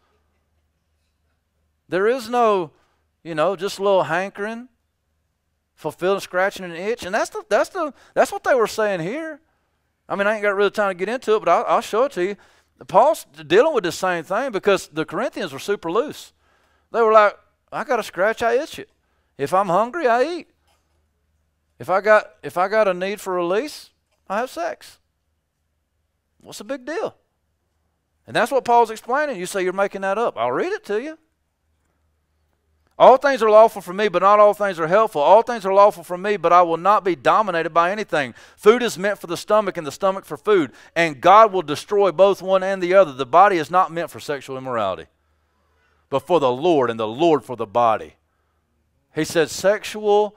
[1.88, 2.72] There is no,
[3.22, 4.68] you know, just a little hankering,
[5.74, 7.04] fulfilling, scratching an itch.
[7.04, 9.40] And that's the that's the that's what they were saying here.
[10.08, 12.04] I mean, I ain't got really time to get into it, but I'll, I'll show
[12.04, 12.36] it to you.
[12.88, 16.32] Paul's dealing with the same thing because the Corinthians were super loose.
[16.92, 17.36] They were like,
[17.72, 18.90] I got a scratch, I itch it.
[19.38, 20.48] If I'm hungry, I eat.
[21.78, 23.90] If I got if I got a need for release,
[24.28, 24.98] I have sex.
[26.40, 27.16] What's the big deal?
[28.26, 29.38] And that's what Paul's explaining.
[29.38, 30.36] You say you're making that up.
[30.36, 31.18] I'll read it to you.
[32.96, 35.20] All things are lawful for me, but not all things are helpful.
[35.20, 38.34] All things are lawful for me, but I will not be dominated by anything.
[38.56, 42.12] Food is meant for the stomach, and the stomach for food, and God will destroy
[42.12, 43.12] both one and the other.
[43.12, 45.06] The body is not meant for sexual immorality,
[46.08, 48.14] but for the Lord, and the Lord for the body.
[49.12, 50.36] He said, sexual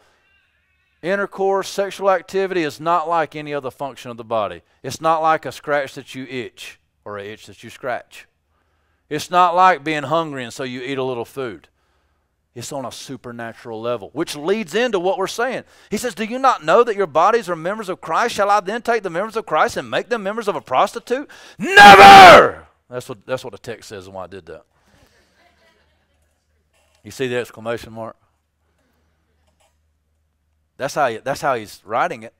[1.04, 4.62] intercourse, sexual activity is not like any other function of the body.
[4.82, 8.28] It's not like a scratch that you itch or a itch that you scratch.
[9.10, 11.70] It's not like being hungry and so you eat a little food.
[12.58, 15.64] It's on a supernatural level, which leads into what we're saying.
[15.92, 18.34] He says, Do you not know that your bodies are members of Christ?
[18.34, 21.30] Shall I then take the members of Christ and make them members of a prostitute?
[21.60, 22.66] Never!
[22.90, 24.64] That's what, that's what the text says and why I did that.
[27.04, 28.16] You see the exclamation mark?
[30.78, 32.34] That's how, he, that's how he's writing it.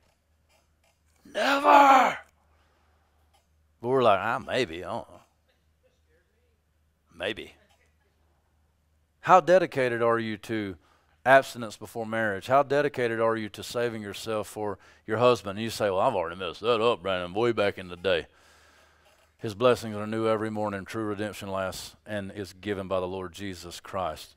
[1.32, 2.18] Never!
[3.80, 4.82] But we're like, ah, maybe.
[4.82, 5.20] I don't know.
[7.14, 7.52] Maybe.
[9.28, 10.76] How dedicated are you to
[11.26, 12.46] abstinence before marriage?
[12.46, 15.58] How dedicated are you to saving yourself for your husband?
[15.58, 18.26] And you say, Well, I've already messed that up, Brandon, way back in the day.
[19.36, 20.86] His blessings are new every morning.
[20.86, 24.34] True redemption lasts and is given by the Lord Jesus Christ.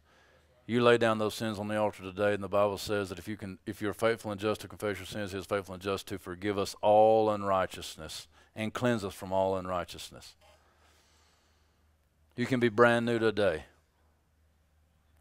[0.68, 3.30] You lay down those sins on the altar today, and the Bible says that if
[3.30, 5.82] you can, if you're faithful and just to confess your sins, He is faithful and
[5.82, 8.28] just to forgive us all unrighteousness
[8.58, 10.36] and cleanse us from all unrighteousness.
[12.36, 13.64] You can be brand new today.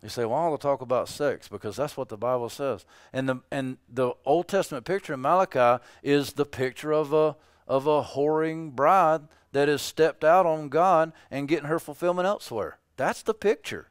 [0.02, 2.86] You say, well, I'll talk about sex because that's what the Bible says.
[3.12, 7.36] And the and the Old Testament picture in Malachi is the picture of a
[7.66, 9.22] of a whoring bride
[9.52, 12.78] that has stepped out on God and getting her fulfillment elsewhere.
[12.96, 13.90] That's the picture.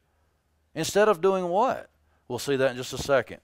[0.73, 1.89] Instead of doing what?
[2.27, 3.39] We'll see that in just a second.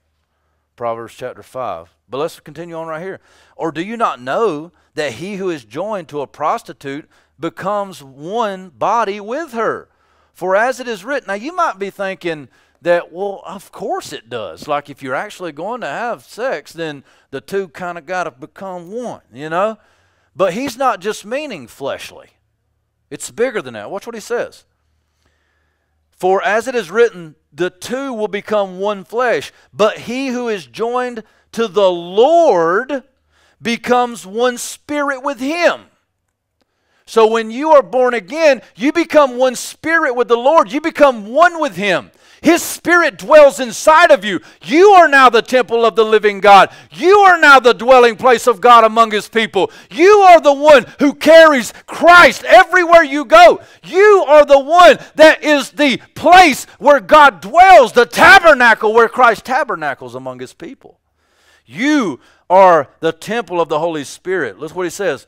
[0.75, 1.95] Proverbs chapter 5.
[2.09, 3.19] But let's continue on right here.
[3.55, 7.09] Or do you not know that he who is joined to a prostitute
[7.39, 9.89] becomes one body with her?
[10.35, 12.49] For as it is written, now you might be thinking,
[12.85, 14.67] that, well, of course it does.
[14.67, 18.31] Like if you're actually going to have sex, then the two kind of got to
[18.31, 19.77] become one, you know?
[20.35, 22.29] But he's not just meaning fleshly,
[23.09, 23.89] it's bigger than that.
[23.89, 24.65] Watch what he says.
[26.11, 30.67] For as it is written, the two will become one flesh, but he who is
[30.67, 31.23] joined
[31.53, 33.03] to the Lord
[33.61, 35.85] becomes one spirit with him.
[37.07, 40.71] So when you are born again, you become one spirit with the Lord.
[40.71, 42.11] You become one with him.
[42.45, 44.39] His Spirit dwells inside of you.
[44.61, 46.69] You are now the temple of the living God.
[46.91, 49.71] You are now the dwelling place of God among His people.
[49.89, 53.61] You are the one who carries Christ everywhere you go.
[53.83, 59.43] You are the one that is the place where God dwells, the tabernacle where Christ
[59.43, 60.99] tabernacles among His people.
[61.65, 64.59] You are the temple of the Holy Spirit.
[64.59, 65.25] Look what He says.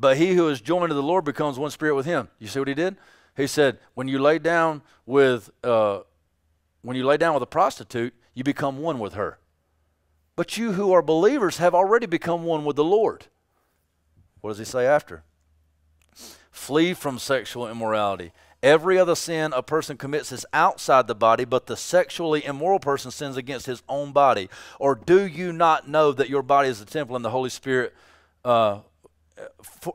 [0.00, 2.28] But he who is joined to the Lord becomes one spirit with Him.
[2.38, 2.96] You see what He did?
[3.36, 5.50] He said, when you lay down with.
[5.62, 6.00] Uh,
[6.82, 9.38] when you lay down with a prostitute, you become one with her.
[10.36, 13.26] But you who are believers have already become one with the Lord.
[14.40, 15.22] What does he say after?
[16.50, 18.32] Flee from sexual immorality.
[18.62, 23.10] Every other sin a person commits is outside the body, but the sexually immoral person
[23.10, 24.48] sins against his own body.
[24.78, 27.94] Or do you not know that your body is the temple and the Holy Spirit
[28.44, 28.80] uh,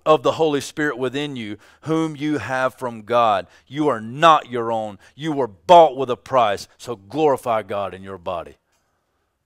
[0.06, 3.48] of the Holy Spirit within you, whom you have from God.
[3.68, 5.00] You are not your own.
[5.16, 8.58] You were bought with a price, so glorify God in your body.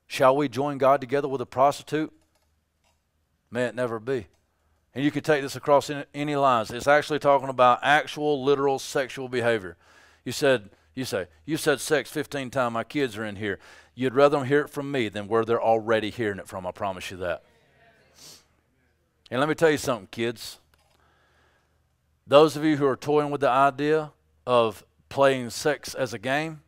[0.07, 2.11] Shall we join God together with a prostitute?
[3.51, 4.27] May it never be.
[4.95, 6.71] And you can take this across any lines.
[6.71, 9.77] It's actually talking about actual, literal sexual behavior.
[10.25, 12.73] You said, you say, you said sex 15 times.
[12.73, 13.59] My kids are in here.
[13.93, 16.65] You'd rather them hear it from me than where they're already hearing it from.
[16.65, 17.43] I promise you that.
[19.31, 20.59] And let me tell you something, kids.
[22.25, 24.11] Those of you who are toying with the idea
[24.45, 26.61] of playing sex as a game,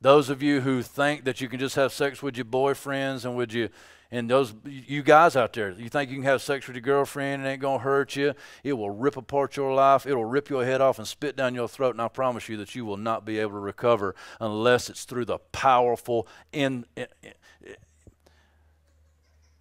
[0.00, 3.36] those of you who think that you can just have sex with your boyfriends and
[3.36, 3.70] with you
[4.10, 7.40] and those you guys out there, you think you can have sex with your girlfriend
[7.40, 8.34] and it ain't gonna hurt you.
[8.62, 10.06] It will rip apart your life.
[10.06, 11.94] It'll rip your head off and spit down your throat.
[11.94, 15.24] And I promise you that you will not be able to recover unless it's through
[15.24, 17.32] the powerful, in, in, in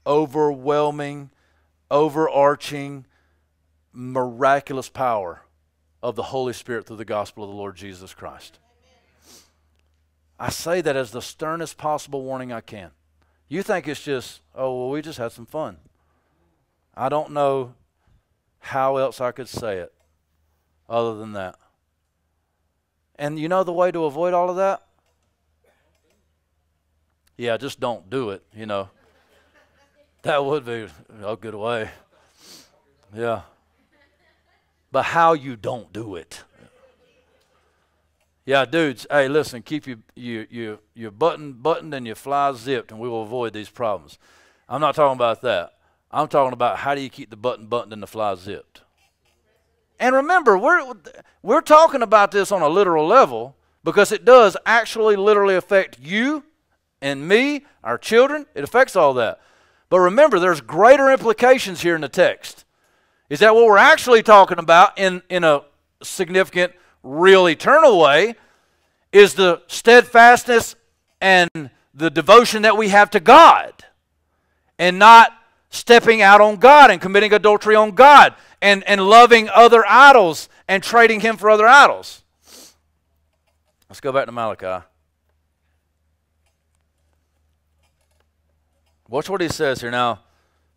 [0.06, 1.32] overwhelming
[1.94, 3.06] overarching,
[3.94, 5.44] miraculous power
[6.02, 8.58] of the Holy Spirit through the gospel of the Lord Jesus Christ.
[10.40, 12.90] I say that as the sternest possible warning I can.
[13.48, 15.78] You think it's just, oh, well, we just had some fun.
[16.96, 17.76] I don't know
[18.60, 19.94] how else I could say it
[20.90, 21.58] other than that.
[23.18, 24.84] And you know the way to avoid all of that?
[27.38, 28.90] Yeah, just don't do it, you know.
[30.24, 30.88] That would be
[31.22, 31.92] a good way.
[33.14, 33.42] Yeah.
[34.92, 36.44] But how you don't do it.
[38.46, 42.92] Yeah, dudes, hey, listen, keep your, your, your, your button buttoned and your fly zipped,
[42.92, 44.18] and we will avoid these problems.
[44.68, 45.74] I'm not talking about that.
[46.12, 48.82] I'm talking about how do you keep the button buttoned and the fly zipped.
[50.00, 50.94] And remember, we're,
[51.42, 56.44] we're talking about this on a literal level because it does actually literally affect you
[57.02, 58.46] and me, our children.
[58.56, 59.40] It affects all that.
[59.94, 62.66] But remember, there's greater implications here in the text.
[63.30, 65.62] Is that what we're actually talking about in, in a
[66.02, 66.74] significant,
[67.04, 68.34] real, eternal way?
[69.12, 70.76] Is the steadfastness
[71.22, 73.86] and the devotion that we have to God
[74.80, 75.32] and not
[75.70, 78.34] stepping out on God and committing adultery on God
[78.64, 82.24] and, and loving other idols and trading Him for other idols.
[83.88, 84.88] Let's go back to Malachi.
[89.14, 89.92] Watch what he says here.
[89.92, 90.22] Now,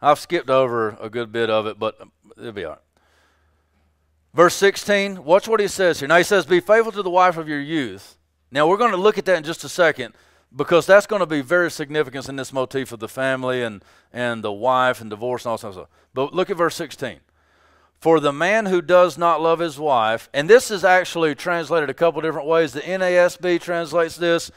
[0.03, 1.99] I've skipped over a good bit of it, but
[2.37, 2.81] it'll be all right.
[4.35, 6.07] Verse 16, watch what he says here.
[6.07, 8.19] Now, he says, Be faithful to the wife of your youth.
[8.51, 10.13] Now, we're going to look at that in just a second
[10.55, 13.83] because that's going to be very significant in this motif of the family and,
[14.13, 15.89] and the wife and divorce and all that stuff.
[16.13, 17.21] But look at verse 16.
[18.01, 21.95] For the man who does not love his wife, and this is actually translated a
[21.95, 22.75] couple different ways.
[22.75, 24.51] The NASB translates this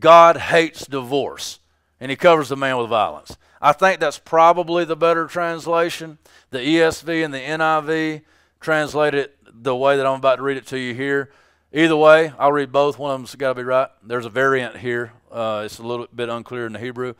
[0.00, 1.58] God hates divorce
[2.00, 3.36] and he covers the man with violence.
[3.60, 6.18] I think that's probably the better translation.
[6.50, 8.22] The ESV and the NIV
[8.60, 11.30] translate it the way that I'm about to read it to you here.
[11.72, 12.98] Either way, I'll read both.
[12.98, 13.88] One of them's got to be right.
[14.02, 15.12] There's a variant here.
[15.30, 17.14] Uh, it's a little bit unclear in the Hebrew.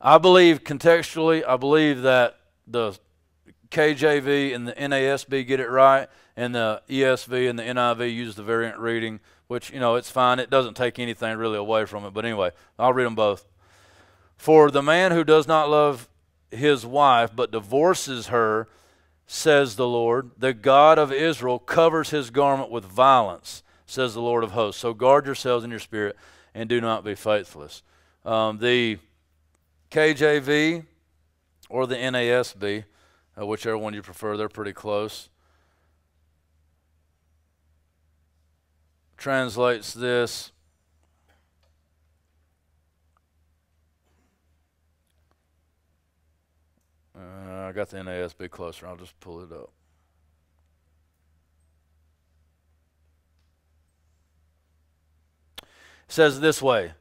[0.00, 2.98] I believe contextually, I believe that the
[3.70, 8.42] KJV and the NASB get it right, and the ESV and the NIV use the
[8.42, 10.38] variant reading, which, you know, it's fine.
[10.38, 12.12] It doesn't take anything really away from it.
[12.12, 13.46] But anyway, I'll read them both.
[14.36, 16.08] For the man who does not love
[16.50, 18.68] his wife but divorces her,
[19.26, 24.44] says the Lord, the God of Israel covers his garment with violence, says the Lord
[24.44, 24.80] of hosts.
[24.80, 26.16] So guard yourselves in your spirit
[26.54, 27.82] and do not be faithless.
[28.24, 28.98] Um, the
[29.90, 30.84] KJV
[31.68, 32.84] or the NASB,
[33.40, 35.28] uh, whichever one you prefer, they're pretty close.
[39.16, 40.52] Translates this
[47.24, 48.86] Uh, I got the NASB closer.
[48.86, 49.70] I'll just pull it up.
[55.62, 56.92] It says this way,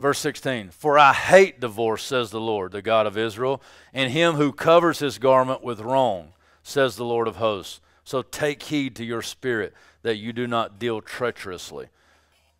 [0.00, 3.62] verse 16 For I hate divorce, says the Lord, the God of Israel,
[3.92, 7.80] and him who covers his garment with wrong, says the Lord of hosts.
[8.04, 11.88] So take heed to your spirit that you do not deal treacherously.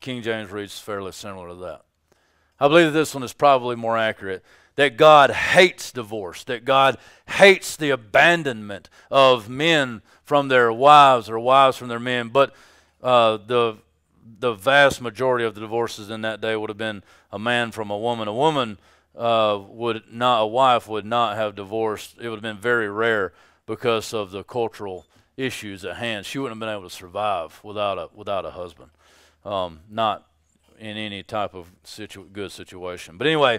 [0.00, 1.82] King James reads fairly similar to that.
[2.60, 4.44] I believe that this one is probably more accurate
[4.78, 11.36] that God hates divorce, that God hates the abandonment of men from their wives or
[11.40, 12.28] wives from their men.
[12.28, 12.54] But
[13.02, 13.78] uh, the
[14.38, 17.02] the vast majority of the divorces in that day would have been
[17.32, 18.28] a man from a woman.
[18.28, 18.78] A woman
[19.16, 22.14] uh, would not, a wife would not have divorced.
[22.20, 23.32] It would have been very rare
[23.66, 25.06] because of the cultural
[25.36, 26.24] issues at hand.
[26.24, 28.92] She wouldn't have been able to survive without a without a husband.
[29.44, 30.28] Um, not
[30.78, 33.18] in any type of situ- good situation.
[33.18, 33.58] But anyway,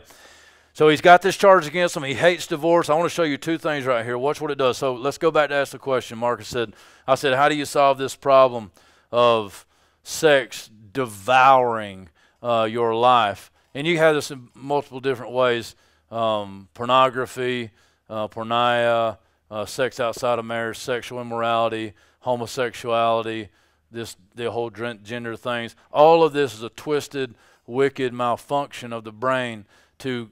[0.79, 2.03] so he's got this charge against him.
[2.03, 2.89] He hates divorce.
[2.89, 4.17] I want to show you two things right here.
[4.17, 4.77] Watch what it does.
[4.77, 6.17] So let's go back to ask the question.
[6.17, 6.71] Marcus said,
[7.05, 8.71] I said, how do you solve this problem
[9.11, 9.65] of
[10.03, 12.07] sex devouring
[12.41, 13.51] uh, your life?
[13.73, 15.75] And you have this in multiple different ways
[16.11, 17.71] um, pornography,
[18.09, 19.17] uh, porneia,
[19.51, 23.49] uh, sex outside of marriage, sexual immorality, homosexuality,
[23.91, 25.75] this the whole gender things.
[25.91, 27.35] All of this is a twisted,
[27.67, 29.65] wicked malfunction of the brain
[29.97, 30.31] to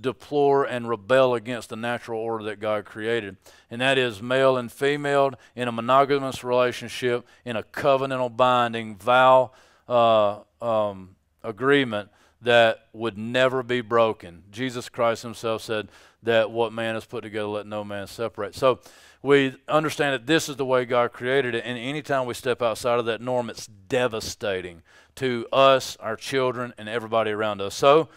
[0.00, 3.36] deplore and rebel against the natural order that God created.
[3.70, 9.52] And that is male and female in a monogamous relationship, in a covenantal binding vow
[9.88, 12.10] uh, um, agreement
[12.42, 14.42] that would never be broken.
[14.50, 15.88] Jesus Christ himself said
[16.22, 18.54] that what man has put together, let no man separate.
[18.54, 18.80] So
[19.22, 21.64] we understand that this is the way God created it.
[21.64, 24.82] And anytime we step outside of that norm, it's devastating
[25.16, 27.74] to us, our children, and everybody around us.
[27.74, 28.08] So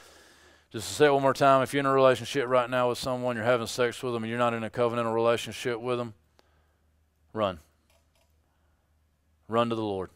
[0.71, 2.99] just to say it one more time, if you're in a relationship right now with
[2.99, 6.13] someone, you're having sex with them, and you're not in a covenantal relationship with them,
[7.33, 7.59] run.
[9.47, 10.11] Run to the Lord.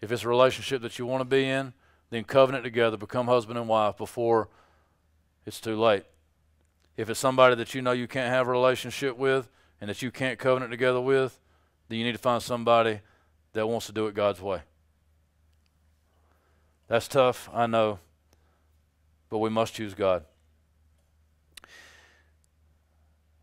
[0.00, 1.72] If it's a relationship that you want to be in,
[2.10, 4.48] then covenant together, become husband and wife before
[5.44, 6.04] it's too late.
[6.96, 9.48] If it's somebody that you know you can't have a relationship with
[9.80, 11.38] and that you can't covenant together with,
[11.88, 13.00] then you need to find somebody
[13.52, 14.62] that wants to do it God's way.
[16.88, 18.00] That's tough, I know
[19.28, 20.24] but we must choose God.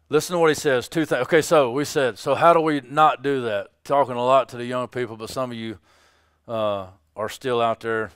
[0.10, 0.88] Listen to what he says.
[0.88, 1.24] Two things.
[1.24, 3.70] Okay, so we said, so how do we not do that?
[3.84, 5.80] Talking a lot to the young people, but some of you
[6.48, 8.12] uh, are still out there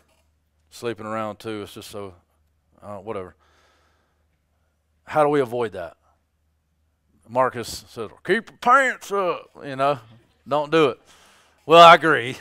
[0.69, 1.63] sleeping around too.
[1.63, 2.13] It's just so,
[2.81, 3.35] uh, whatever.
[5.05, 5.97] How do we avoid that?
[7.27, 9.99] Marcus said, keep your pants up, you know,
[10.47, 10.99] don't do it.
[11.65, 12.37] Well, I agree.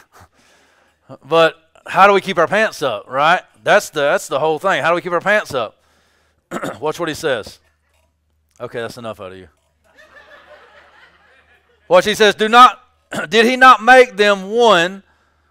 [1.25, 3.43] but how do we keep our pants up, right?
[3.63, 4.83] That's the that's the whole thing.
[4.83, 5.83] How do we keep our pants up?
[6.81, 7.59] Watch what he says.
[8.61, 9.49] Okay, that's enough out of you.
[11.89, 12.83] Watch he says, Do not
[13.29, 15.03] did he not make them one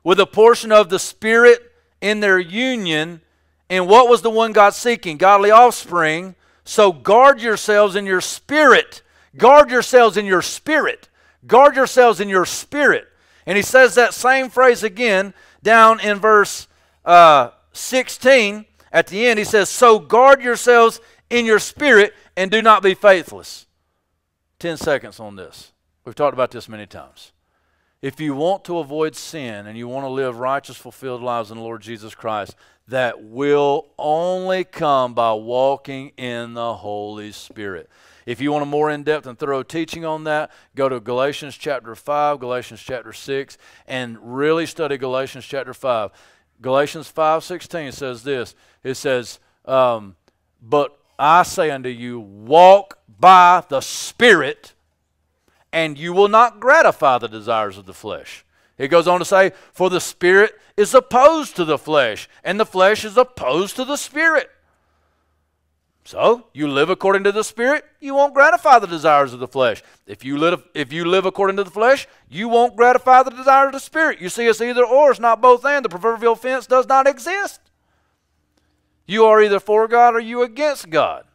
[0.04, 1.72] with a portion of the Spirit
[2.02, 3.22] in their union?
[3.70, 5.18] And what was the one God seeking?
[5.18, 6.36] Godly offspring.
[6.64, 9.02] So guard yourselves in your spirit.
[9.38, 11.10] Guard yourselves in your spirit.
[11.48, 13.08] Guard yourselves in your spirit.
[13.46, 15.34] And he says that same phrase again
[15.66, 16.68] down in verse
[17.04, 22.62] uh, 16, at the end, he says, So guard yourselves in your spirit and do
[22.62, 23.66] not be faithless.
[24.60, 25.74] 10 seconds on this.
[26.06, 27.34] We've talked about this many times.
[28.02, 31.58] If you want to avoid sin and you want to live righteous, fulfilled lives in
[31.58, 32.56] the Lord Jesus Christ,
[32.88, 37.90] that will only come by walking in the Holy Spirit.
[38.26, 41.56] If you want a more in depth and thorough teaching on that, go to Galatians
[41.56, 43.58] chapter 5, Galatians chapter 6,
[43.88, 46.12] and really study Galatians chapter 5.
[46.62, 48.56] Galatians 5:16 says this.
[48.84, 50.16] It says, um,
[50.62, 54.74] "But I say unto you, walk by the Spirit,
[55.72, 58.44] and you will not gratify the desires of the flesh."
[58.78, 62.66] It goes on to say, "For the Spirit is opposed to the flesh, and the
[62.66, 64.50] flesh is opposed to the Spirit."
[66.06, 69.82] So, you live according to the Spirit, you won't gratify the desires of the flesh.
[70.06, 73.70] If you live, if you live according to the flesh, you won't gratify the desires
[73.70, 74.22] of the Spirit.
[74.22, 75.84] You see, it's either or, it's not both and.
[75.84, 77.60] The proverbial fence does not exist.
[79.08, 81.26] You are either for God or you against God.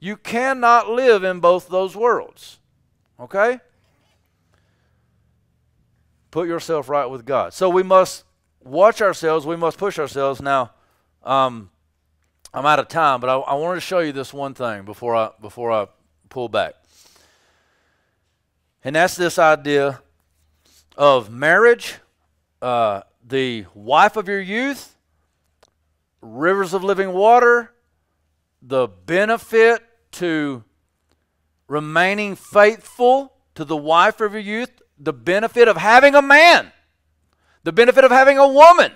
[0.00, 2.58] You cannot live in both those worlds.
[3.20, 3.60] Okay?
[6.32, 7.54] Put yourself right with God.
[7.54, 8.24] So we must
[8.64, 10.42] watch ourselves, we must push ourselves.
[10.42, 10.72] Now,
[11.22, 11.70] um,
[12.56, 15.16] I'm out of time, but I, I wanted to show you this one thing before
[15.16, 15.88] I before I
[16.28, 16.74] pull back.
[18.84, 20.00] And that's this idea
[20.96, 21.96] of marriage,
[22.62, 24.94] uh, the wife of your youth,
[26.20, 27.72] rivers of living water,
[28.62, 29.82] the benefit
[30.12, 30.62] to
[31.66, 36.70] remaining faithful to the wife of your youth, the benefit of having a man,
[37.64, 38.92] the benefit of having a woman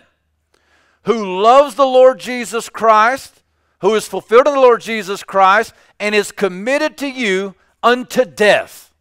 [1.02, 3.37] who loves the Lord Jesus Christ
[3.80, 8.92] who is fulfilled in the Lord Jesus Christ and is committed to you unto death.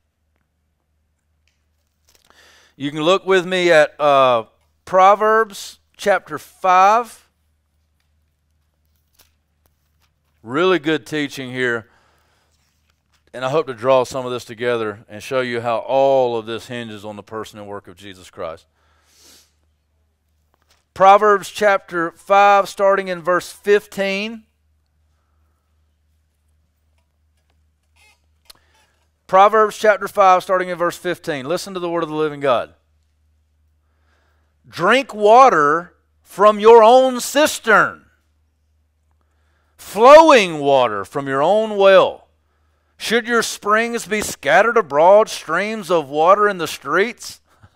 [2.75, 4.45] You can look with me at uh,
[4.85, 7.27] Proverbs chapter 5.
[10.43, 11.89] Really good teaching here.
[13.33, 16.45] And I hope to draw some of this together and show you how all of
[16.45, 18.67] this hinges on the person and work of Jesus Christ.
[20.93, 24.46] Proverbs chapter 5, starting in verse 15.
[29.27, 31.45] Proverbs chapter 5, starting in verse 15.
[31.45, 32.73] Listen to the word of the living God.
[34.67, 38.05] Drink water from your own cistern,
[39.77, 42.29] flowing water from your own well.
[42.97, 47.41] Should your springs be scattered abroad, streams of water in the streets?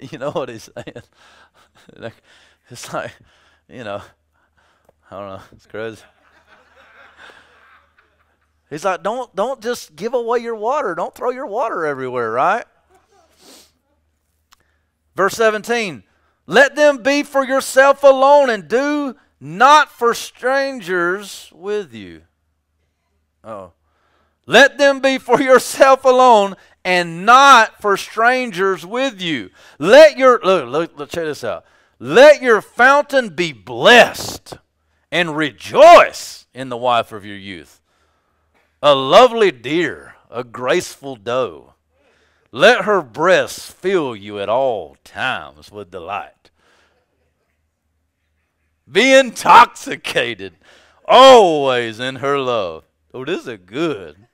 [0.00, 2.12] you know what he's saying?
[2.70, 3.12] It's like,
[3.68, 4.00] you know,
[5.10, 6.02] I don't know, it's crazy.
[8.70, 10.94] He's like, don't, don't just give away your water.
[10.94, 12.64] Don't throw your water everywhere, right?
[15.14, 16.02] Verse 17
[16.46, 22.22] Let them be for yourself alone and do not for strangers with you.
[23.42, 23.72] Oh.
[24.46, 26.54] Let them be for yourself alone
[26.84, 29.50] and not for strangers with you.
[29.78, 31.64] Let your look, look, look check this out.
[31.98, 34.54] Let your fountain be blessed
[35.12, 37.80] and rejoice in the wife of your youth
[38.84, 41.72] a lovely deer, a graceful doe.
[42.52, 46.50] Let her breasts fill you at all times with delight.
[48.90, 50.56] Be intoxicated
[51.06, 52.84] always in her love.
[53.14, 54.26] Oh, this is good.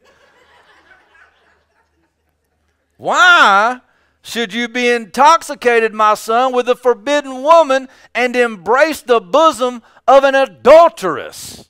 [2.97, 3.81] Why
[4.21, 10.25] should you be intoxicated, my son, with a forbidden woman and embrace the bosom of
[10.25, 11.70] an adulteress?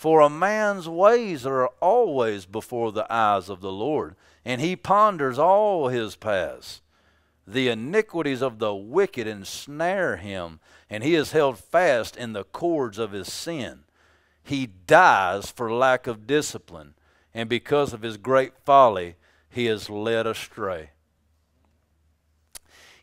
[0.00, 5.38] For a man's ways are always before the eyes of the Lord, and he ponders
[5.38, 6.80] all his paths.
[7.46, 12.98] The iniquities of the wicked ensnare him, and he is held fast in the cords
[12.98, 13.80] of his sin.
[14.42, 16.94] He dies for lack of discipline,
[17.34, 19.16] and because of his great folly,
[19.50, 20.92] he is led astray.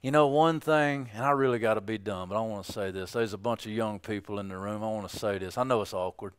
[0.01, 2.71] You know, one thing, and I really got to be dumb, but I want to
[2.71, 3.11] say this.
[3.11, 4.83] There's a bunch of young people in the room.
[4.83, 5.59] I want to say this.
[5.59, 6.33] I know it's awkward.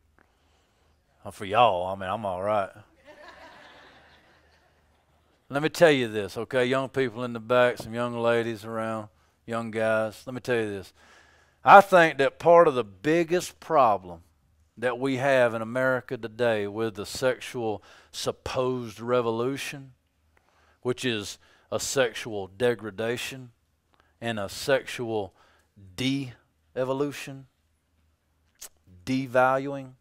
[1.31, 2.69] For y'all, I mean, I'm all right.
[5.49, 6.65] Let me tell you this, okay?
[6.65, 9.09] Young people in the back, some young ladies around,
[9.45, 10.23] young guys.
[10.25, 10.93] Let me tell you this.
[11.63, 14.21] I think that part of the biggest problem
[14.77, 19.91] that we have in America today with the sexual supposed revolution,
[20.81, 21.37] which is
[21.71, 23.51] a sexual degradation
[24.21, 25.33] and a sexual
[25.95, 26.31] de
[26.75, 27.47] evolution,
[29.05, 29.93] devaluing,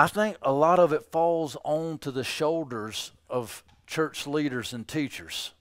[0.00, 5.52] I think a lot of it falls onto the shoulders of church leaders and teachers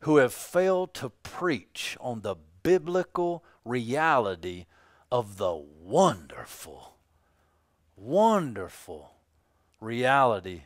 [0.00, 4.66] who have failed to preach on the biblical reality
[5.10, 6.96] of the wonderful,
[7.96, 9.14] wonderful
[9.80, 10.64] reality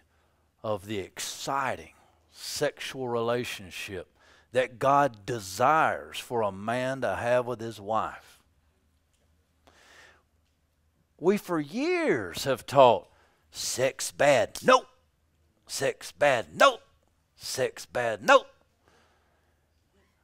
[0.64, 1.92] of the exciting
[2.32, 4.08] sexual relationship
[4.50, 8.33] that God desires for a man to have with his wife
[11.18, 13.08] we for years have taught
[13.50, 14.86] sex bad, nope.
[15.66, 16.80] Sex bad, nope.
[17.36, 18.46] Sex bad, nope.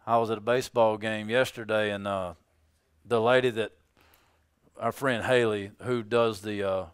[0.07, 2.35] I was at a baseball game yesterday, and uh,
[3.05, 3.73] the lady that
[4.79, 6.85] our friend Haley, who does the uh,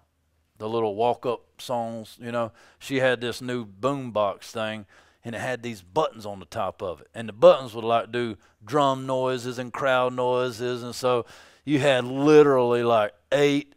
[0.59, 4.87] the little walk up songs, you know, she had this new boom box thing,
[5.25, 8.13] and it had these buttons on the top of it, and the buttons would like
[8.13, 11.25] do drum noises and crowd noises, and so
[11.65, 13.76] you had literally like eight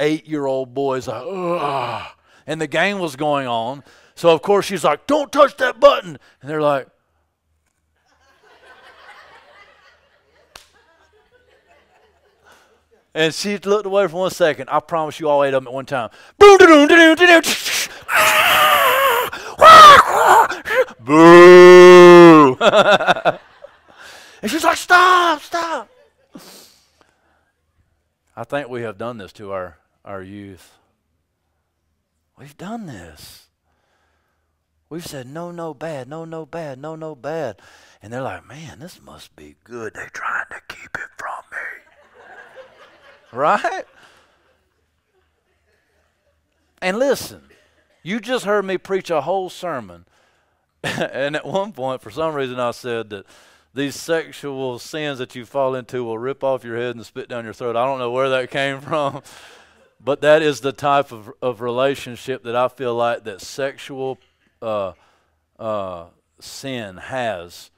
[0.00, 2.06] eight year old boys like, Ugh.
[2.46, 3.84] and the game was going on.
[4.16, 6.88] So of course she's like, "Don't touch that button," and they're like.
[13.12, 14.68] And she looked away for one second.
[14.70, 16.10] I promise you all eight of them at one time.
[21.00, 22.56] Boo!
[22.60, 25.42] and she's like, "Stop!
[25.42, 25.88] Stop!"
[28.36, 30.78] I think we have done this to our, our youth.
[32.38, 33.46] We've done this.
[34.88, 37.60] We've said, no, no, bad, no, no, bad, no, no, bad.
[38.02, 39.94] And they're like, man, this must be good.
[39.94, 42.18] They're trying to keep it from me.
[43.32, 43.84] right?
[46.82, 47.42] And listen,
[48.02, 50.06] you just heard me preach a whole sermon.
[50.82, 53.26] and at one point, for some reason, I said that
[53.74, 57.44] these sexual sins that you fall into will rip off your head and spit down
[57.44, 57.76] your throat.
[57.76, 59.22] I don't know where that came from,
[60.02, 64.18] but that is the type of, of relationship that I feel like that sexual
[64.62, 64.92] uh,
[65.58, 66.06] uh,
[66.40, 67.70] sin has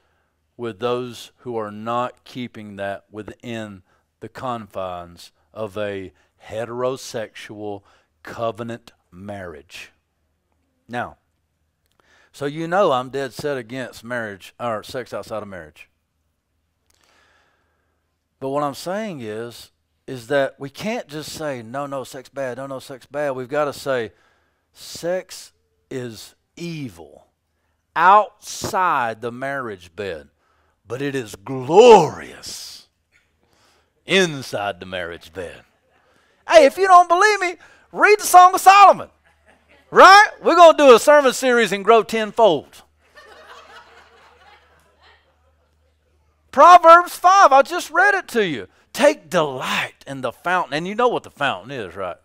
[0.55, 3.83] with those who are not keeping that within
[4.21, 6.13] the confines of a
[6.47, 7.81] heterosexual
[8.23, 9.91] covenant marriage.
[10.87, 11.17] Now,
[12.31, 15.89] so you know I'm dead set against marriage or sex outside of marriage.
[18.39, 19.71] But what I'm saying is
[20.07, 23.31] is that we can't just say no no sex bad, no no sex bad.
[23.31, 24.11] We've got to say
[24.73, 25.53] sex
[25.89, 27.27] is evil
[27.95, 30.29] outside the marriage bed,
[30.87, 32.87] but it is glorious
[34.05, 35.61] inside the marriage bed.
[36.49, 37.55] Hey, if you don't believe me,
[37.91, 39.09] read the Song of Solomon.
[39.91, 40.29] Right?
[40.41, 42.81] We're going to do a sermon series and grow tenfold.
[46.51, 48.67] Proverbs 5, I just read it to you.
[48.93, 50.75] Take delight in the fountain.
[50.75, 52.17] And you know what the fountain is, right?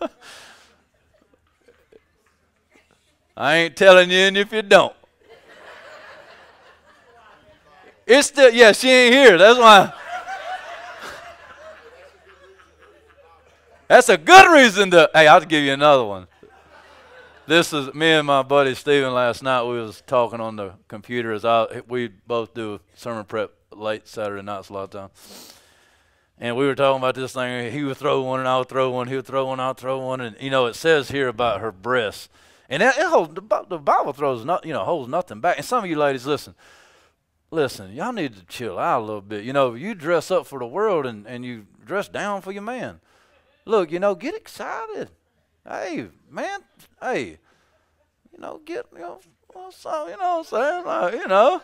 [3.36, 4.94] I ain't telling you and if you don't.
[8.06, 9.36] It's the, yeah, she ain't here.
[9.36, 9.92] That's why.
[13.88, 15.10] That's a good reason to.
[15.12, 16.28] Hey, I'll give you another one.
[17.48, 19.64] This is me and my buddy Stephen last night.
[19.64, 24.42] We was talking on the computer as I we both do sermon prep late Saturday
[24.42, 25.10] nights a lot of time.
[26.38, 27.72] And we were talking about this thing.
[27.72, 29.08] He would throw one, and I would throw one.
[29.08, 31.60] He would throw one, I would throw one, and you know it says here about
[31.60, 32.28] her breasts,
[32.68, 35.56] and it, it holds, the Bible throws not, you know holds nothing back.
[35.56, 36.54] And some of you ladies, listen,
[37.50, 39.44] listen, y'all need to chill out a little bit.
[39.44, 42.62] You know, you dress up for the world and and you dress down for your
[42.62, 43.00] man.
[43.64, 45.08] Look, you know, get excited.
[45.66, 46.60] Hey, man,
[47.00, 47.38] hey,
[48.30, 49.20] you know, get you know,
[49.70, 50.84] so you know what I'm saying?
[50.84, 51.62] Like, you know.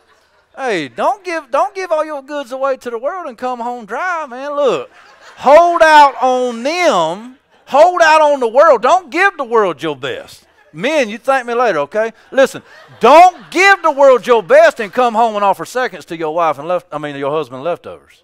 [0.57, 3.86] Hey, don't give don't give all your goods away to the world and come home
[3.86, 4.55] dry, man.
[4.55, 4.90] Look.
[5.36, 7.38] Hold out on them.
[7.66, 8.82] Hold out on the world.
[8.82, 10.46] Don't give the world your best.
[10.74, 12.12] Men, you thank me later, okay?
[12.30, 12.62] Listen,
[13.00, 16.59] don't give the world your best and come home and offer seconds to your wife
[16.59, 18.22] and left I mean your husband leftovers.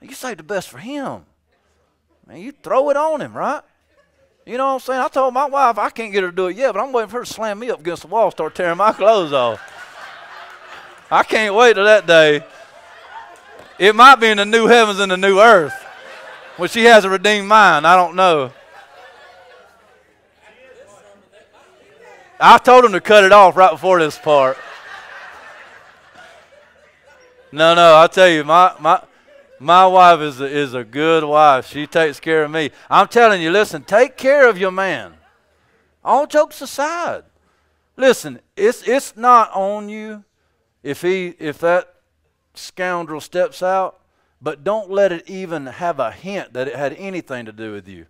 [0.00, 1.24] You say the best for him.
[2.26, 3.62] Man, you throw it on him, right?
[4.46, 5.00] You know what I'm saying?
[5.00, 7.10] I told my wife I can't get her to do it yet, but I'm waiting
[7.10, 9.60] for her to slam me up against the wall, start tearing my clothes off.
[11.14, 12.44] I can't wait to that day.
[13.78, 15.72] It might be in the new heavens and the new earth
[16.56, 17.86] when she has a redeemed mind.
[17.86, 18.50] I don't know.
[22.40, 24.58] I told him to cut it off right before this part.
[27.52, 29.00] No, no, I tell you, my my
[29.60, 31.68] my wife is a, is a good wife.
[31.68, 32.72] She takes care of me.
[32.90, 35.14] I'm telling you, listen, take care of your man.
[36.04, 37.22] All jokes aside.
[37.96, 40.24] Listen, it's it's not on you
[40.84, 41.92] if he if that
[42.52, 44.00] scoundrel steps out,
[44.40, 47.88] but don't let it even have a hint that it had anything to do with
[47.88, 48.06] you.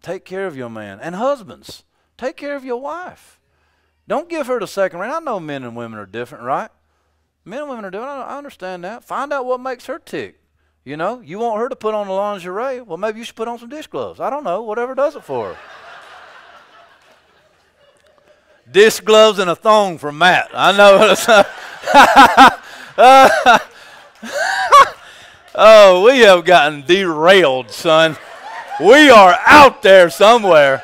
[0.00, 0.98] Take care of your man.
[1.00, 1.84] And husbands,
[2.16, 3.40] take care of your wife.
[4.08, 5.10] Don't give her the second ring.
[5.10, 6.70] I know men and women are different, right?
[7.44, 8.04] Men and women are doing.
[8.04, 9.04] I understand that.
[9.04, 10.40] Find out what makes her tick.
[10.84, 12.80] You know, you want her to put on the lingerie.
[12.80, 14.20] Well, maybe you should put on some dish gloves.
[14.20, 14.62] I don't know.
[14.62, 15.58] Whatever does it for her.
[18.70, 20.50] Dish gloves and a thong for Matt.
[20.54, 21.14] I know.
[25.54, 28.16] oh, we have gotten derailed, son.
[28.80, 30.82] We are out there somewhere.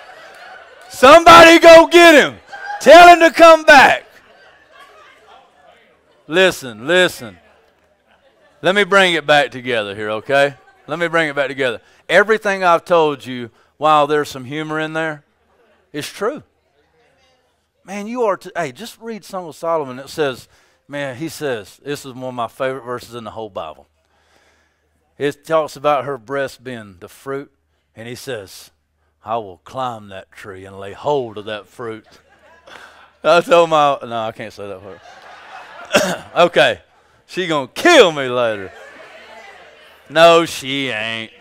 [0.89, 2.39] Somebody go get him.
[2.81, 4.05] Tell him to come back.
[6.27, 7.39] Listen, listen.
[8.61, 10.55] Let me bring it back together here, okay?
[10.87, 11.81] Let me bring it back together.
[12.09, 15.25] Everything I've told you, while there's some humor in there,
[15.93, 16.43] is true.
[17.89, 19.99] Man, you are, t- hey, just read Song of Solomon.
[19.99, 20.47] It says,
[20.89, 23.87] man, he says, this is one of my favorite verses in the whole Bible.
[25.17, 27.51] it talks about her breast being the fruit,
[27.97, 28.73] and he says,
[29.25, 32.07] I will climb that tree and lay hold of that fruit.
[33.25, 35.01] I told my, no, I can't say that word.
[36.37, 36.83] okay,
[37.25, 38.71] she gonna kill me later.
[40.11, 41.33] No, she ain't.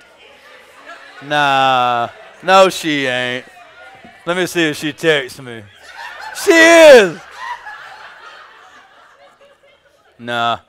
[1.25, 2.07] Nah,
[2.41, 3.43] no, she ain't.
[4.25, 5.63] Let me see if she texts me.
[6.43, 7.19] She is.
[10.19, 10.59] Nah.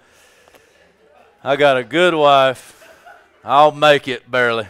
[1.44, 2.88] I got a good wife.
[3.44, 4.66] I'll make it barely.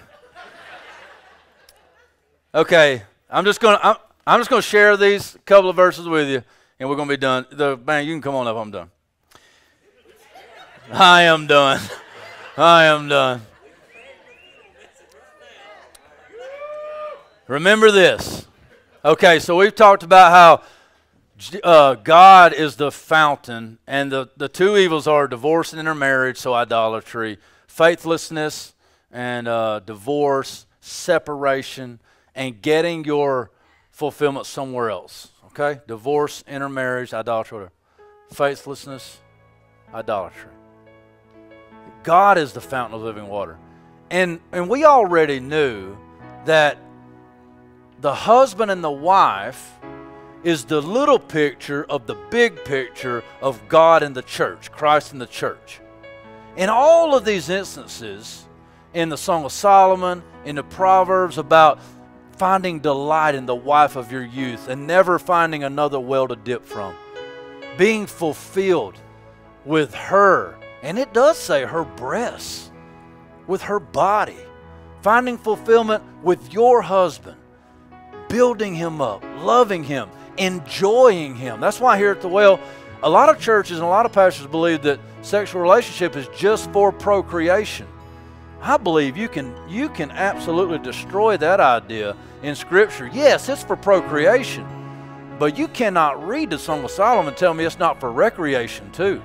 [2.55, 3.97] Okay, I'm just gonna I'm,
[4.27, 6.43] I'm just gonna share these couple of verses with you,
[6.79, 7.47] and we're gonna be done.
[7.51, 8.57] The man, you can come on up.
[8.57, 8.91] I'm done.
[10.91, 11.81] I am done.
[12.57, 13.43] I am done.
[17.47, 18.47] Remember this.
[19.05, 20.63] Okay, so we've talked about how
[21.63, 26.55] uh, God is the fountain, and the, the two evils are divorce and intermarriage, so
[26.55, 28.75] idolatry, faithlessness
[29.11, 32.01] and uh, divorce, separation,
[32.35, 33.51] and getting your
[33.91, 35.29] fulfillment somewhere else.
[35.47, 35.81] Okay?
[35.87, 37.69] Divorce, intermarriage, idolatry,
[38.33, 39.19] faithlessness,
[39.93, 40.51] idolatry.
[42.03, 43.59] God is the fountain of living water.
[44.11, 45.97] And, and we already knew
[46.45, 46.79] that
[48.01, 49.73] the husband and the wife
[50.45, 55.21] is the little picture of the big picture of God and the church, Christ and
[55.21, 55.81] the church.
[56.57, 58.47] In all of these instances,
[58.95, 61.81] in the Song of Solomon, in the Proverbs about
[62.37, 66.65] finding delight in the wife of your youth and never finding another well to dip
[66.65, 66.95] from,
[67.77, 68.99] being fulfilled
[69.65, 72.71] with her, and it does say her breasts,
[73.47, 74.37] with her body,
[75.03, 77.37] finding fulfillment with your husband,
[78.29, 80.09] building him up, loving him,
[80.39, 81.61] enjoying Him.
[81.61, 82.61] That's why here at the well,
[83.03, 86.71] a lot of churches and a lot of pastors believe that sexual relationship is just
[86.73, 87.87] for procreation.
[88.61, 93.09] I believe you can you can absolutely destroy that idea in Scripture.
[93.13, 94.67] Yes, it's for procreation,
[95.39, 98.91] but you cannot read the Song of Solomon and tell me it's not for recreation
[98.91, 99.23] too.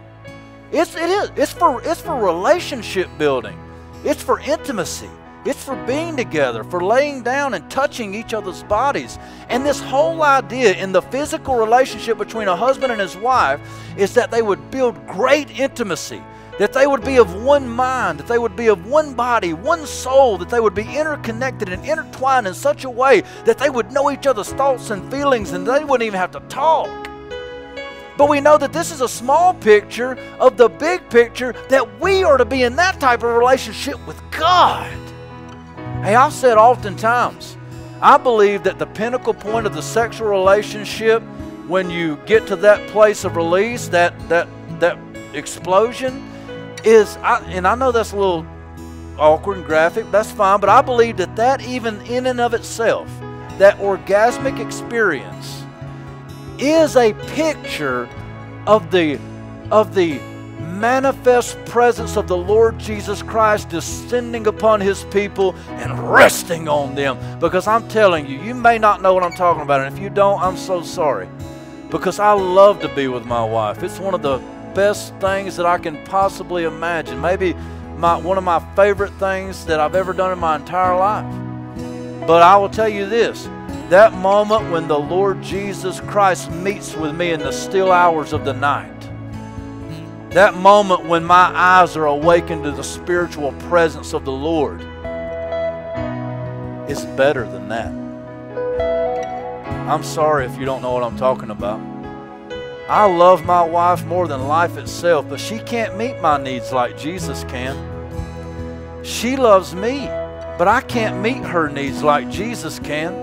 [0.72, 3.58] It's it is it's for it's for relationship building.
[4.04, 5.10] It's for intimacy.
[5.46, 9.20] It's for being together, for laying down and touching each other's bodies.
[9.50, 13.60] And this whole idea in the physical relationship between a husband and his wife
[13.98, 16.24] is that they would build great intimacy,
[16.60, 19.86] that they would be of one mind, that they would be of one body, one
[19.86, 23.92] soul, that they would be interconnected and intertwined in such a way that they would
[23.92, 26.88] know each other's thoughts and feelings and they wouldn't even have to talk.
[28.18, 32.24] But we know that this is a small picture of the big picture that we
[32.24, 35.03] are to be in that type of relationship with God.
[36.04, 37.56] Hey, I've said oftentimes,
[38.02, 41.24] I believe that the pinnacle point of the sexual relationship,
[41.70, 44.50] when you get to that place of release, that that
[44.82, 44.98] that
[45.34, 46.22] explosion,
[46.84, 47.16] is.
[47.24, 48.46] I, and I know that's a little
[49.18, 50.12] awkward and graphic.
[50.12, 53.08] That's fine, but I believe that that even in and of itself,
[53.58, 55.64] that orgasmic experience,
[56.60, 58.10] is a picture
[58.68, 59.18] of the
[59.72, 60.20] of the
[60.84, 67.18] manifest presence of the Lord Jesus Christ descending upon his people and resting on them.
[67.40, 69.80] Because I'm telling you, you may not know what I'm talking about.
[69.80, 71.30] And if you don't, I'm so sorry.
[71.90, 73.82] Because I love to be with my wife.
[73.82, 74.40] It's one of the
[74.76, 77.22] best things that I can possibly imagine.
[77.22, 77.54] Maybe
[77.96, 82.28] my, one of my favorite things that I've ever done in my entire life.
[82.28, 83.48] But I will tell you this
[83.88, 88.44] that moment when the Lord Jesus Christ meets with me in the still hours of
[88.44, 88.93] the night
[90.34, 94.82] that moment when my eyes are awakened to the spiritual presence of the Lord
[96.90, 97.92] is better than that.
[99.88, 101.80] I'm sorry if you don't know what I'm talking about.
[102.90, 106.98] I love my wife more than life itself, but she can't meet my needs like
[106.98, 107.76] Jesus can.
[109.04, 110.08] She loves me,
[110.58, 113.14] but I can't meet her needs like Jesus can.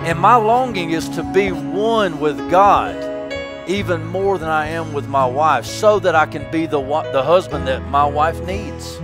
[0.00, 3.17] And my longing is to be one with God
[3.68, 6.80] even more than I am with my wife so that I can be the,
[7.12, 8.98] the husband that my wife needs.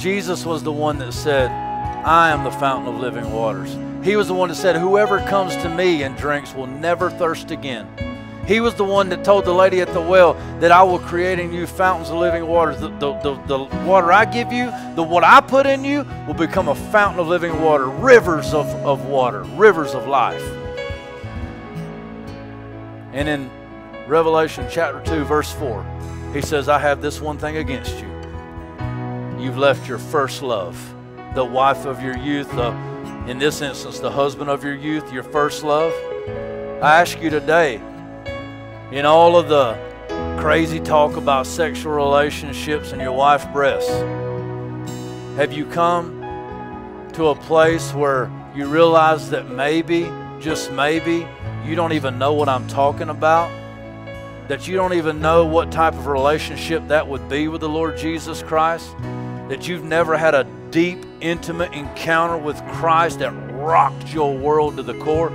[0.00, 1.50] Jesus was the one that said,
[2.04, 3.76] I am the fountain of living waters.
[4.04, 7.50] He was the one that said, Whoever comes to me and drinks will never thirst
[7.50, 7.88] again.
[8.46, 11.38] He was the one that told the lady at the well that I will create
[11.38, 12.80] in you fountains of living waters.
[12.80, 16.34] The, the, the, the, water I give you, the what I put in you, will
[16.34, 20.42] become a fountain of living water, rivers of, of water, rivers of life.
[23.12, 23.50] And in
[24.08, 25.84] Revelation chapter 2, verse 4,
[26.32, 28.08] he says, I have this one thing against you.
[29.38, 30.76] You've left your first love,
[31.34, 32.70] the wife of your youth, the,
[33.26, 35.92] in this instance, the husband of your youth, your first love.
[36.82, 37.80] I ask you today,
[38.90, 39.78] in all of the
[40.38, 43.90] crazy talk about sexual relationships and your wife's breasts?
[45.36, 46.20] Have you come
[47.12, 50.10] to a place where you realize that maybe,
[50.40, 51.28] just maybe,
[51.64, 53.50] you don't even know what I'm talking about?
[54.48, 57.96] That you don't even know what type of relationship that would be with the Lord
[57.96, 58.96] Jesus Christ?
[59.48, 64.82] That you've never had a deep, intimate encounter with Christ that rocked your world to
[64.82, 65.30] the core?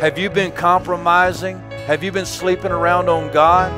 [0.00, 1.60] Have you been compromising?
[1.86, 3.70] Have you been sleeping around on God?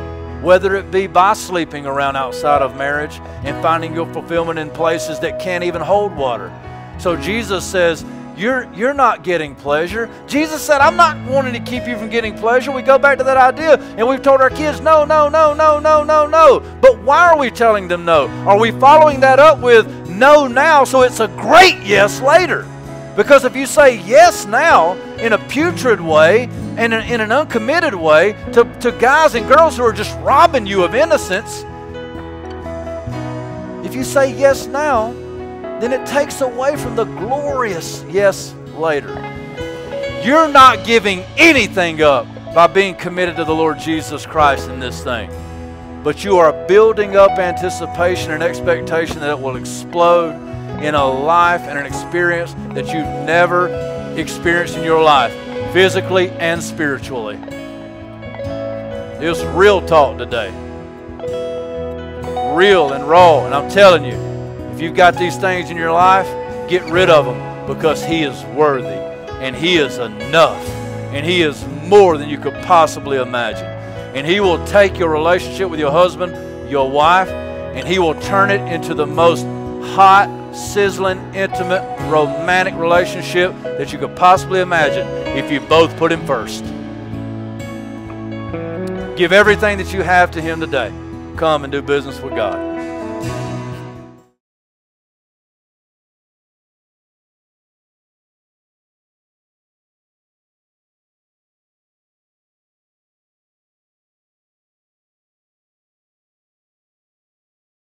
[0.42, 5.20] Whether it be by sleeping around outside of marriage and finding your fulfillment in places
[5.20, 6.50] that can't even hold water.
[6.98, 8.04] So Jesus says,
[8.36, 10.08] you're, you're not getting pleasure.
[10.26, 12.72] Jesus said, I'm not wanting to keep you from getting pleasure.
[12.72, 15.78] We go back to that idea and we've told our kids, no, no, no, no,
[15.78, 16.60] no, no, no.
[16.80, 18.28] But why are we telling them no?
[18.46, 22.66] Are we following that up with no now so it's a great yes later?
[23.16, 26.48] Because if you say yes now in a putrid way
[26.78, 30.82] and in, an uncommitted way to, to guys and girls who are just robbing you
[30.82, 31.64] of innocence,
[33.86, 35.12] if you say yes now,
[35.82, 39.12] then it takes away from the glorious yes later.
[40.22, 45.02] You're not giving anything up by being committed to the Lord Jesus Christ in this
[45.02, 45.28] thing.
[46.04, 50.34] But you are building up anticipation and expectation that it will explode
[50.80, 53.66] in a life and an experience that you've never
[54.16, 55.32] experienced in your life,
[55.72, 57.40] physically and spiritually.
[59.20, 60.50] It was real talk today.
[62.54, 63.46] Real and raw.
[63.46, 64.31] And I'm telling you,
[64.82, 66.26] you've got these things in your life,
[66.68, 68.88] get rid of them because He is worthy
[69.40, 70.66] and He is enough
[71.12, 73.66] and He is more than you could possibly imagine.
[74.16, 78.50] And He will take your relationship with your husband, your wife, and He will turn
[78.50, 79.44] it into the most
[79.94, 85.06] hot, sizzling, intimate, romantic relationship that you could possibly imagine
[85.36, 86.64] if you both put Him first.
[89.16, 90.92] Give everything that you have to Him today.
[91.36, 92.71] Come and do business with God.